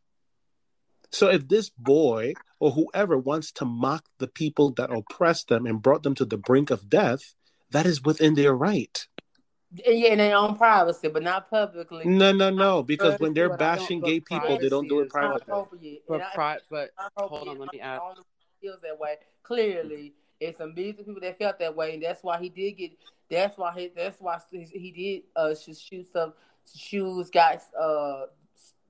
[1.10, 5.82] So if this boy or whoever wants to mock the people that oppressed them and
[5.82, 7.34] brought them to the brink of death,
[7.70, 9.06] that is within their right.
[9.72, 12.04] Yeah, in their own privacy, but not publicly.
[12.04, 12.82] No, no, no.
[12.82, 15.44] Because when they're what I don't- bashing gay people, they don't do it privacy is
[15.44, 16.02] privately.
[16.08, 17.98] But I- pri- but hold on, let me I add.
[17.98, 19.16] don't know if it feels that way.
[19.44, 22.72] Clearly, it's some millions of people that felt that way, and that's why he did
[22.72, 22.90] get.
[23.30, 23.92] That's why he.
[23.94, 25.22] That's why he, he did.
[25.36, 26.32] Uh, his shoe stuff.
[26.76, 27.62] Shoes got.
[27.80, 28.26] Uh,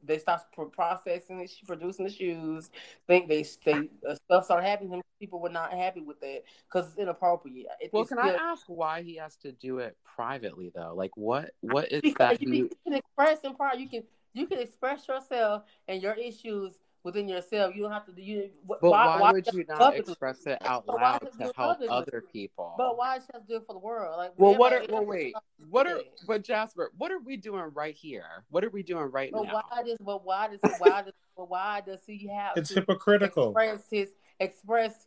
[0.02, 2.70] they stopped processing it, producing the shoes.
[3.06, 5.02] Think they they uh, stuff started happening.
[5.20, 7.66] People were not happy with that because it's inappropriate.
[7.80, 10.94] It, Well, it's can I ask why he has to do it privately though?
[10.94, 12.42] Like, what what is because that?
[12.42, 13.78] you, He, you can express in part.
[13.78, 17.74] You can you can express yourself and your issues within yourself.
[17.74, 18.22] You don't have to do.
[18.22, 20.12] You, but why, would you not publicly?
[20.12, 21.88] express it out loud to help publicly?
[21.88, 22.74] other people?
[22.76, 24.16] But why should I do it for the world?
[24.16, 25.34] Like, Well, what are everybody- well wait,
[25.68, 28.44] what are but Jasper, what are we doing right here?
[28.50, 29.62] What are we doing right But now?
[29.68, 29.98] why does?
[30.00, 30.60] But why does?
[30.78, 31.12] Why does?
[31.36, 33.48] But why does he have It's to hypocritical.
[33.50, 35.06] express his express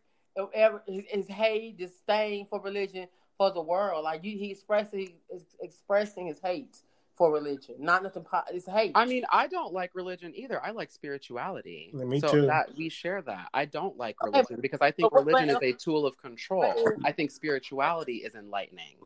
[0.53, 4.03] his, his hate, disdain for religion for the world?
[4.03, 6.77] Like you, he expressing he is expressing his hate
[7.15, 8.23] for religion, not nothing.
[8.23, 8.91] po- It's hate.
[8.95, 10.63] I mean, I don't like religion either.
[10.63, 11.91] I like spirituality.
[11.93, 12.45] Yeah, me so too.
[12.47, 13.49] that we share that.
[13.53, 16.17] I don't like Okay, religion because I think but religion but- is a tool of
[16.17, 16.73] control.
[16.83, 18.97] but- I think spirituality is enlightening.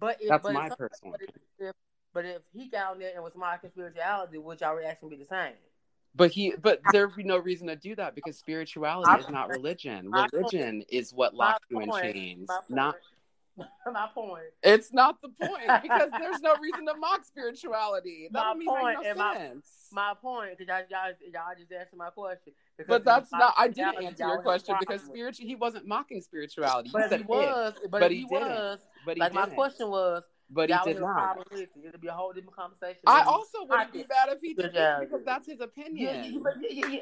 [0.00, 1.74] but if, That's but my personal But if, if,
[2.12, 5.24] but if he got on there and was mocking spirituality, would y'all reaction be the
[5.24, 5.52] same?
[6.16, 9.48] But he, but there'd be no reason to do that because spirituality My- is not
[9.48, 10.08] religion.
[10.08, 12.48] my point- Religion is what locks you in chains.
[12.68, 12.96] Not.
[13.92, 14.42] my point.
[14.62, 18.28] It's not the point because there's no reason to mock spirituality.
[18.32, 19.70] That My don't even make point no my- sense.
[19.90, 22.52] My point, because y'all, y'all, y'all just answered my question.
[22.76, 23.54] Because but that's not.
[23.56, 25.46] I didn't answer your question because spiritual.
[25.46, 26.90] He wasn't mocking spirituality.
[26.92, 29.20] But You if said he it, was, but, but if he he, was, but he
[29.20, 29.54] like my didn't.
[29.54, 31.48] question was, But he y'all did have a not.
[31.52, 31.70] it.
[31.82, 33.00] It'd be a whole different conversation.
[33.06, 36.42] I also wouldn't be mad if he did because that's his Yeah, opinion.
[36.60, 37.00] you,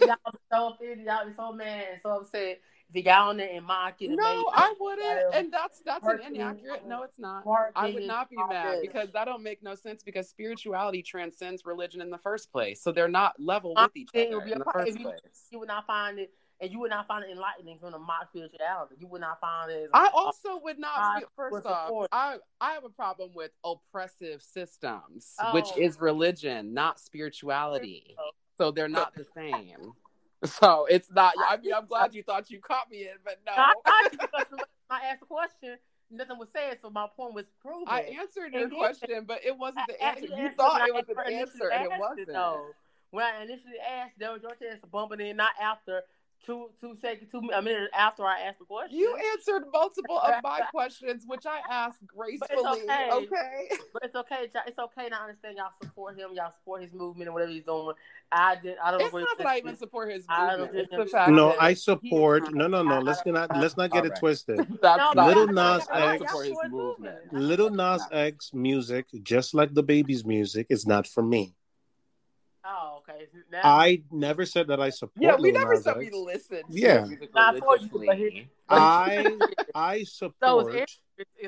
[0.00, 0.16] y'all
[0.50, 2.60] so offended, y'all be so mad and so upset
[2.92, 4.10] if you got on there and mock it.
[4.10, 6.86] No, I wouldn't, and that's that's an inaccurate.
[6.86, 7.42] No, it's not.
[7.74, 12.02] I would not be mad because that don't make no sense because spirituality transcends religion
[12.02, 12.82] in the first place.
[12.82, 15.46] So they're not level with each other in the first you- place.
[15.50, 18.28] you would not find it, and you would not find it enlightening from the mock
[18.28, 18.96] spirituality.
[18.98, 19.84] You would not find it.
[19.84, 21.20] As, I also would not.
[21.20, 25.80] Feel, first off, support- I I have a problem with oppressive systems, which Oh.
[25.80, 28.16] is religion, not spirituality.
[28.18, 28.30] Oh.
[28.58, 29.94] So they're not the same.
[30.60, 31.34] So it's not.
[31.48, 33.52] I mean, I'm glad you thought you caught me in, but no.
[33.56, 34.46] I, I, because
[34.90, 35.76] I asked a question,
[36.10, 37.84] nothing was said, so my point was proven.
[37.86, 40.26] I answered your question, but it wasn't the answer.
[40.26, 42.28] you thought it was an answer, and it wasn't.
[42.28, 42.66] though.
[43.12, 46.02] When I initially asked, there was your chance to bumping in, not after
[46.44, 48.98] two two seconds, two a minute after I asked the question.
[48.98, 52.82] You answered multiple of my questions, which I asked gracefully.
[52.82, 53.10] okay.
[53.12, 53.68] okay.
[53.92, 54.48] but it's okay.
[54.66, 56.30] It's okay to understand y'all support him.
[56.34, 57.94] Y'all support his movement and whatever he's doing.
[58.30, 58.76] I did.
[58.82, 59.06] I don't know.
[59.06, 60.74] It's agree not that I even support his movement.
[60.74, 62.52] It's think the fact No, I support.
[62.52, 63.00] No, no, no.
[63.00, 64.58] Let's not let's not get it twisted.
[64.82, 67.32] that's No, Little Nas y'all- I don't X- support his movement.
[67.32, 71.54] Lil Nas X music, just like DaBaby's music, is not for me.
[72.64, 73.26] Oh, okay.
[73.50, 75.12] Now, I never said that I support.
[75.20, 76.64] Yeah, we Lil never Nas said we listened.
[76.68, 77.04] Yeah.
[77.06, 78.30] music Not for you, but religiously.
[78.40, 79.38] he- I
[79.74, 80.90] I support.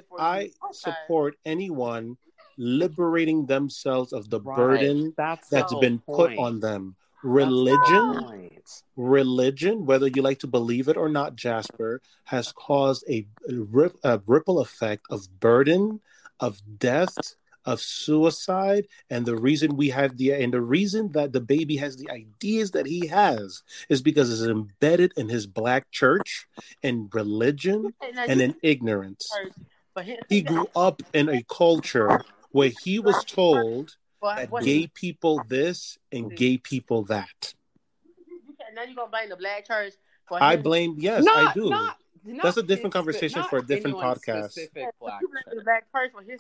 [0.09, 0.39] for I.
[0.43, 0.51] Okay.
[0.73, 2.17] support anyone
[2.57, 4.57] liberating themselves of the Right.
[4.57, 6.95] burden That's that's the been whole put on them.
[7.23, 8.51] Religion,
[8.97, 14.21] religion, whether you like to believe it or not, Jasper, has caused a, rip, a
[14.27, 16.01] ripple effect of burden,
[16.39, 17.17] of death,
[17.65, 22.11] of suicide and the reason we have the and the reason that DaBaby has the
[22.11, 26.47] ideas that he has is because it's embedded in his black church
[26.83, 27.95] and religion
[28.29, 29.33] and in ignorance.
[30.29, 36.37] he grew up in a culture where he was told that gay people this and
[36.37, 37.55] gay people that.
[38.75, 39.95] Now you're gonna blame the black church
[40.33, 41.71] I blame yes not, I do.
[41.71, 41.97] not,
[42.43, 44.59] that's a different conversation for a different podcast.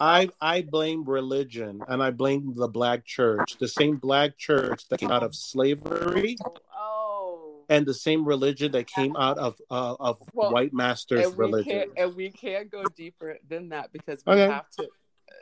[0.00, 5.00] I I blame religion and I blame the black church, the same black church that
[5.00, 6.36] came out of slavery.
[6.76, 7.64] Oh.
[7.68, 11.90] And the same religion that came out of uh, of well, white masters' and religion.
[11.96, 14.52] and we can't go deeper than that because we okay.
[14.52, 14.88] have to.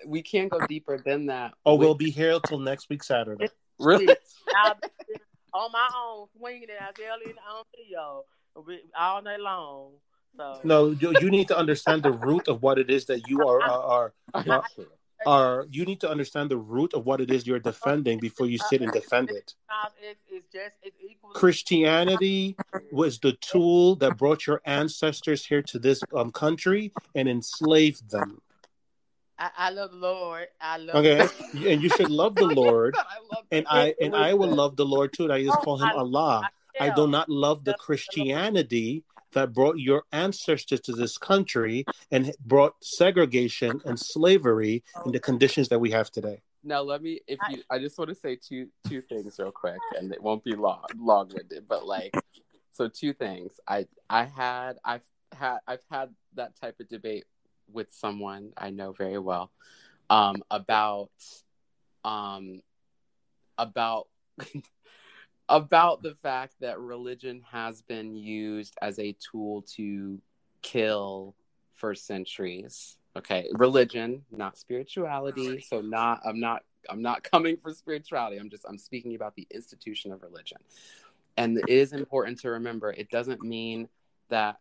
[0.06, 1.54] We can't go deeper than that.
[1.66, 1.80] Oh, with...
[1.80, 3.48] we'll be here till next week Saturday.
[3.78, 4.06] Really?
[5.54, 8.24] on my own, swinging it out there on video
[8.96, 9.92] all night long.
[10.36, 10.60] So.
[10.64, 13.62] No, you, you need to understand the root of what it is that you are
[13.62, 14.64] are, are,
[15.26, 18.58] are you need to understand the root of what it is you're defending before you
[18.58, 19.54] sit and defend it.
[20.30, 20.96] It's just it's
[21.34, 22.56] Christianity
[22.92, 28.40] was the tool that brought your ancestors here to this um, country and enslaved them.
[29.38, 30.46] I, I love the Lord.
[30.60, 31.28] I love okay,
[31.70, 32.94] and you should love the Lord.
[32.96, 35.24] I love and I and I will love the Lord too.
[35.24, 36.50] And I just call him Allah.
[36.80, 42.74] I do not love the Christianity that brought your ancestors to this country and brought
[42.82, 46.40] segregation and slavery in the conditions that we have today.
[46.64, 49.78] Now let me if you I just want to say two two things real quick
[49.98, 52.14] and it won't be long long winded, but like
[52.72, 53.52] so two things.
[53.66, 55.02] I I had I've
[55.32, 57.24] had I've had that type of debate
[57.72, 59.50] with someone I know very well
[60.08, 61.10] um about
[62.04, 62.60] um
[63.58, 64.08] about
[65.48, 70.20] about the fact that religion has been used as a tool to
[70.62, 71.34] kill
[71.74, 72.96] for centuries.
[73.16, 75.60] Okay, religion, not spirituality.
[75.60, 78.38] So not I'm not I'm not coming for spirituality.
[78.38, 80.58] I'm just I'm speaking about the institution of religion.
[81.36, 83.88] And it is important to remember it doesn't mean
[84.28, 84.56] that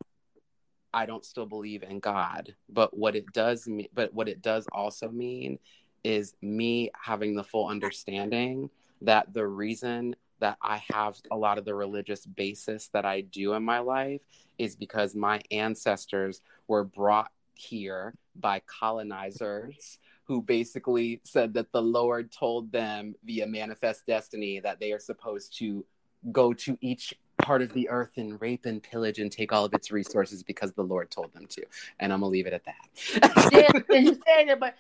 [0.93, 4.67] I don't still believe in God, but what it does mean but what it does
[4.71, 5.59] also mean
[6.03, 8.69] is me having the full understanding
[9.01, 13.53] that the reason that I have a lot of the religious basis that I do
[13.53, 14.21] in my life
[14.57, 22.31] is because my ancestors were brought here by colonizers who basically said that the Lord
[22.31, 25.85] told them via manifest destiny that they are supposed to
[26.31, 29.73] go to each part of the earth and rape and pillage and take all of
[29.73, 31.63] its resources because the Lord told them to.
[31.99, 33.51] And I'm gonna leave it at that.
[33.51, 34.75] yeah, you saying that, but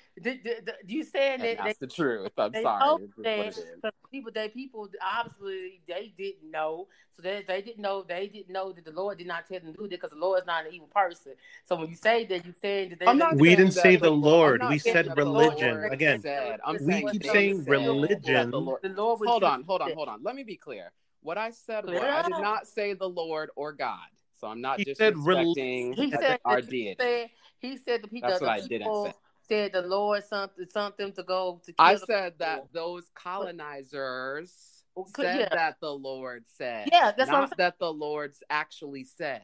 [0.85, 2.31] you saying that that's they, the truth.
[2.37, 3.07] I'm sorry.
[3.23, 8.49] That, people, they people obviously they didn't know, so they, they didn't know they didn't
[8.51, 10.45] know that the Lord did not tell them to do that because the Lord is
[10.45, 11.33] not an evil person.
[11.65, 14.11] So when you say that, you saying that they, I'm not we didn't say the
[14.11, 14.61] Lord.
[14.69, 16.21] We said religion again.
[16.21, 18.51] Said, we keep saying religion.
[18.51, 20.23] The Lord, the Lord hold on, hold on, hold on.
[20.23, 20.91] Let me be clear
[21.21, 23.99] what I said was I did not say the Lord or God.
[24.39, 26.95] So I'm not he disrespecting he said our deity.
[26.99, 28.29] Said, he said the people.
[28.29, 29.13] That's what I didn't say.
[29.47, 31.73] Said the Lord something something to go to.
[31.77, 34.81] I said that those colonizers
[35.15, 35.49] said yeah.
[35.51, 36.89] that the Lord said.
[36.91, 39.41] Yeah, that's not that the Lord's actually said.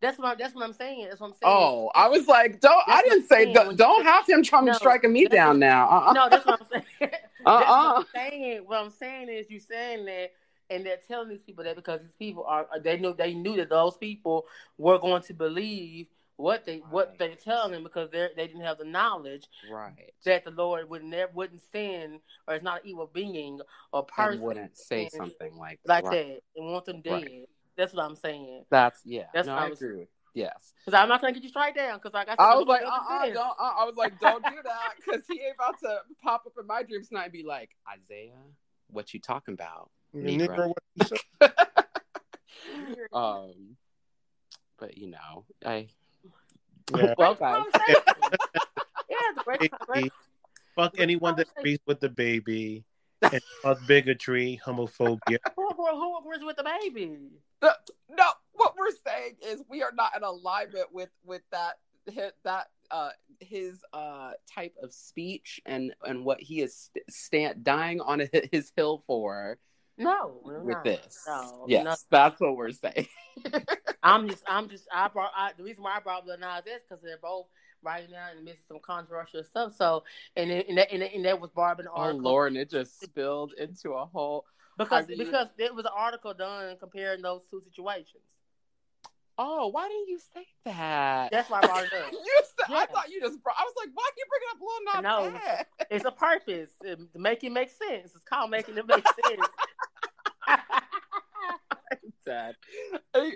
[0.00, 1.06] That's what I, that's what I'm saying.
[1.08, 1.42] That's what I'm saying.
[1.44, 2.82] Oh, I was like, don't.
[2.86, 5.88] That's I didn't say don't, don't have him trying no, to striking me down now.
[5.88, 6.12] Uh-uh.
[6.12, 6.84] No, that's what I'm saying.
[7.00, 7.10] uh-uh.
[7.44, 8.04] What I'm uh-uh.
[8.14, 8.62] saying.
[8.66, 10.32] What I'm saying is, you saying that
[10.70, 13.70] and they're telling these people that because these people are they knew they knew that
[13.70, 14.46] those people
[14.78, 16.06] were going to believe
[16.36, 16.90] what they right.
[16.90, 20.88] what they're telling them because they they didn't have the knowledge right that the Lord
[20.90, 23.60] would never wouldn't sin or it's not an evil being
[23.92, 25.88] or person and wouldn't say something like that.
[25.88, 26.26] like right.
[26.28, 27.12] that and want them dead.
[27.12, 27.48] Right.
[27.76, 28.64] That's what I'm saying.
[28.70, 29.24] That's yeah.
[29.34, 30.08] That's no, what I, I was, agree with.
[30.34, 31.96] Yes, because I'm not gonna get you straight down.
[31.96, 33.38] Because like I, said, I was like, uh, uh, don't.
[33.58, 34.92] Uh, I was like, don't do that.
[34.96, 38.34] Because he ain't about to pop up in my dreams tonight and be like, Isaiah,
[38.90, 39.90] what you talking about?
[40.24, 40.72] Negro.
[43.12, 43.76] um,
[44.78, 45.88] but you know, I.
[46.94, 47.14] Yeah.
[47.18, 47.64] well, guys.
[49.10, 50.08] yeah,
[50.74, 52.84] Fuck anyone that agrees with DaBaby.
[53.22, 55.38] and fuck bigotry, homophobia.
[55.56, 57.30] Who, who, who agrees with DaBaby?
[57.62, 57.70] No,
[58.10, 61.78] no, what we're saying is we are not in alignment with with that
[62.44, 63.10] that uh
[63.40, 69.02] his uh type of speech and and what he is stand dying on his hill
[69.06, 69.58] for
[69.98, 70.84] no, with not.
[70.84, 71.24] this.
[71.26, 71.94] No, yes, no.
[72.10, 73.08] that's what we're saying.
[74.02, 76.82] I'm just, I'm just, I brought I, the reason why I brought Lil Nas is
[76.88, 77.46] because they're both
[77.82, 79.74] right now in the midst of some controversial stuff.
[79.76, 80.04] So,
[80.36, 81.92] and it, and, that, and, that, and that was Barb an oh.
[81.96, 84.44] Oh Lord, and it just spilled into a whole
[84.78, 88.22] because I mean, because it was an article done comparing those two situations.
[89.38, 91.30] Oh, why didn't you say that?
[91.30, 92.12] That's why I brought it up.
[92.12, 93.56] you said, I thought you just brought.
[93.58, 95.40] I was like, why are you bringing up Lil Nas No.
[95.50, 95.68] X?
[95.90, 96.70] It's a purpose
[97.14, 98.14] to make it make sense.
[98.14, 99.48] It's called making it make sense.
[102.24, 102.56] Sad.
[103.14, 103.32] I,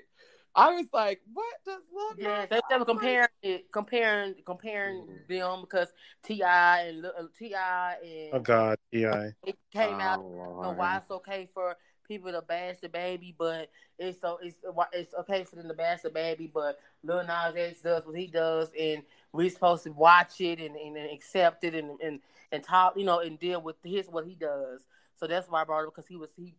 [0.54, 4.34] I was like, what does Lil yeah, Nas they, X they were comparing it, comparing,
[4.44, 5.28] comparing Mhm.
[5.28, 5.92] them because
[6.24, 9.34] T.I and uh, T.I and Oh God, T.I.
[9.44, 10.20] it came out.
[10.20, 10.78] Oh, You know, Lord.
[10.78, 11.76] why it's okay for
[12.10, 14.56] people to bash DaBaby, but it's so it's
[14.92, 18.68] it's okay for them to bash DaBaby, but Lil Nas X does what he does,
[18.78, 19.02] and
[19.32, 22.18] we're supposed to watch it and, and, and accept it and, and
[22.50, 24.80] and talk, you know, and deal with his what he does.
[25.14, 26.52] So that's why I brought it because he was he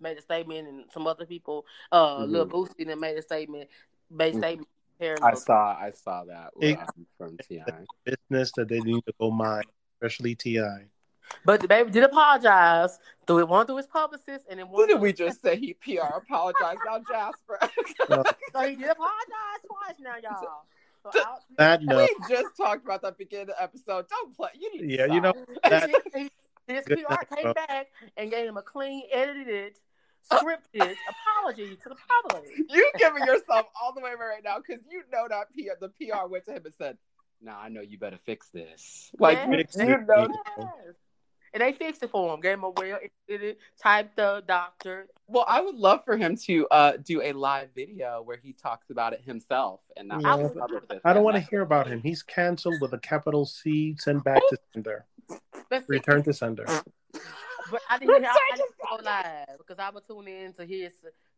[0.00, 2.30] made a statement, and some other people, uh, Mhm.
[2.30, 3.68] Lil Boosie, that made a statement,
[4.10, 4.40] made a Mhm.
[4.40, 4.68] statement.
[4.98, 6.78] comparing I saw, I saw that It-
[7.18, 7.84] from T.I.
[8.04, 9.64] Business that they need to go mine,
[10.00, 10.86] especially T.I.
[11.44, 14.74] But DaBaby did apologize through it, one through his publicist, and then one.
[14.82, 15.56] What did we just say?
[15.56, 17.58] He PR apologized now, Jasper.
[18.52, 20.64] So he did apologize twice now, y'all.
[21.12, 21.20] So
[21.58, 24.06] That no, we just talked about that beginning of the episode.
[24.08, 24.50] Don't play.
[24.58, 25.70] You need to Yeah, you know- stop.
[25.70, 26.30] that- He-
[26.68, 27.54] his PR came bro.
[27.54, 29.78] back and gave him a clean, edited,
[30.28, 32.50] scripted apology to the public.
[32.70, 36.26] you giving yourself all the way right now because you know that PR, the PR
[36.26, 36.98] went to him and said,
[37.40, 39.50] "Nah, I know you better fix this." Like Yeah.
[39.50, 40.26] you, you know.
[40.58, 40.64] yeah.
[40.86, 40.94] Yes.
[41.56, 42.40] And they fixed it for him.
[42.42, 42.98] Gave him a well
[43.30, 45.06] edited, typed the doctor.
[45.26, 48.90] Well, I would love for him to uh, do a live video where he talks
[48.90, 50.50] about it himself and not Yeah.
[51.02, 52.02] I don't want to hear about him.
[52.02, 53.96] He's canceled with a capital C.
[53.98, 55.06] Send back to sender.
[55.70, 55.94] Let's see.
[55.94, 56.66] Return to sender.
[57.70, 60.66] But I didn't hear, I, I didn't go live because I would tune in to
[60.66, 60.90] hear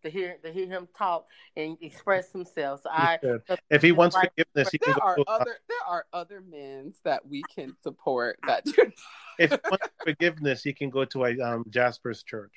[0.02, 1.26] to hear to hear him talk
[1.56, 2.82] and express himself.
[2.82, 3.42] So I He should.
[3.70, 4.30] If he wants Right.
[4.36, 7.76] forgiveness, he can There go are to, other there are other men that we can
[7.82, 8.62] support that
[9.38, 12.54] if he wants forgiveness, he can go to a um, Jasper's church.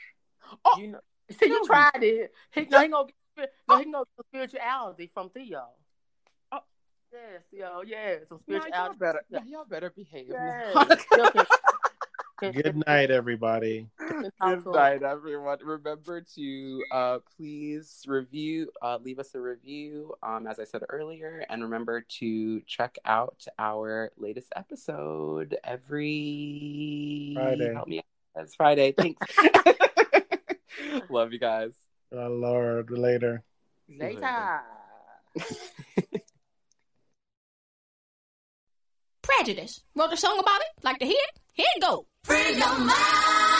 [0.65, 0.99] Oh, you know
[1.31, 2.33] see you tried it.
[2.51, 5.67] He, no, he gonna get, no, he gonna get spirituality from Theo.
[6.51, 6.59] Oh.
[7.11, 8.99] Yes, yo, yeah, some Nah, y'all spirituality.
[8.99, 10.29] better y'all better behave.
[10.29, 11.05] Yes.
[12.41, 13.87] Good night, everybody.
[13.99, 15.59] Good night, everyone.
[15.63, 21.45] Remember to uh, please review, uh, leave us a review, um, as I said earlier,
[21.51, 27.73] and remember to check out our latest episode every Friday.
[27.75, 28.05] Help me out.
[28.43, 28.93] It's Friday.
[28.97, 29.21] Thanks.
[31.11, 31.73] Love you guys.
[32.11, 33.43] Oh, Lord, later.
[33.87, 34.61] Later.
[39.21, 39.83] Prejudice.
[39.95, 40.67] Wrote a song about it?
[40.83, 41.39] Like to hear it?
[41.53, 42.07] Here you go.
[42.23, 43.50] Free your mind.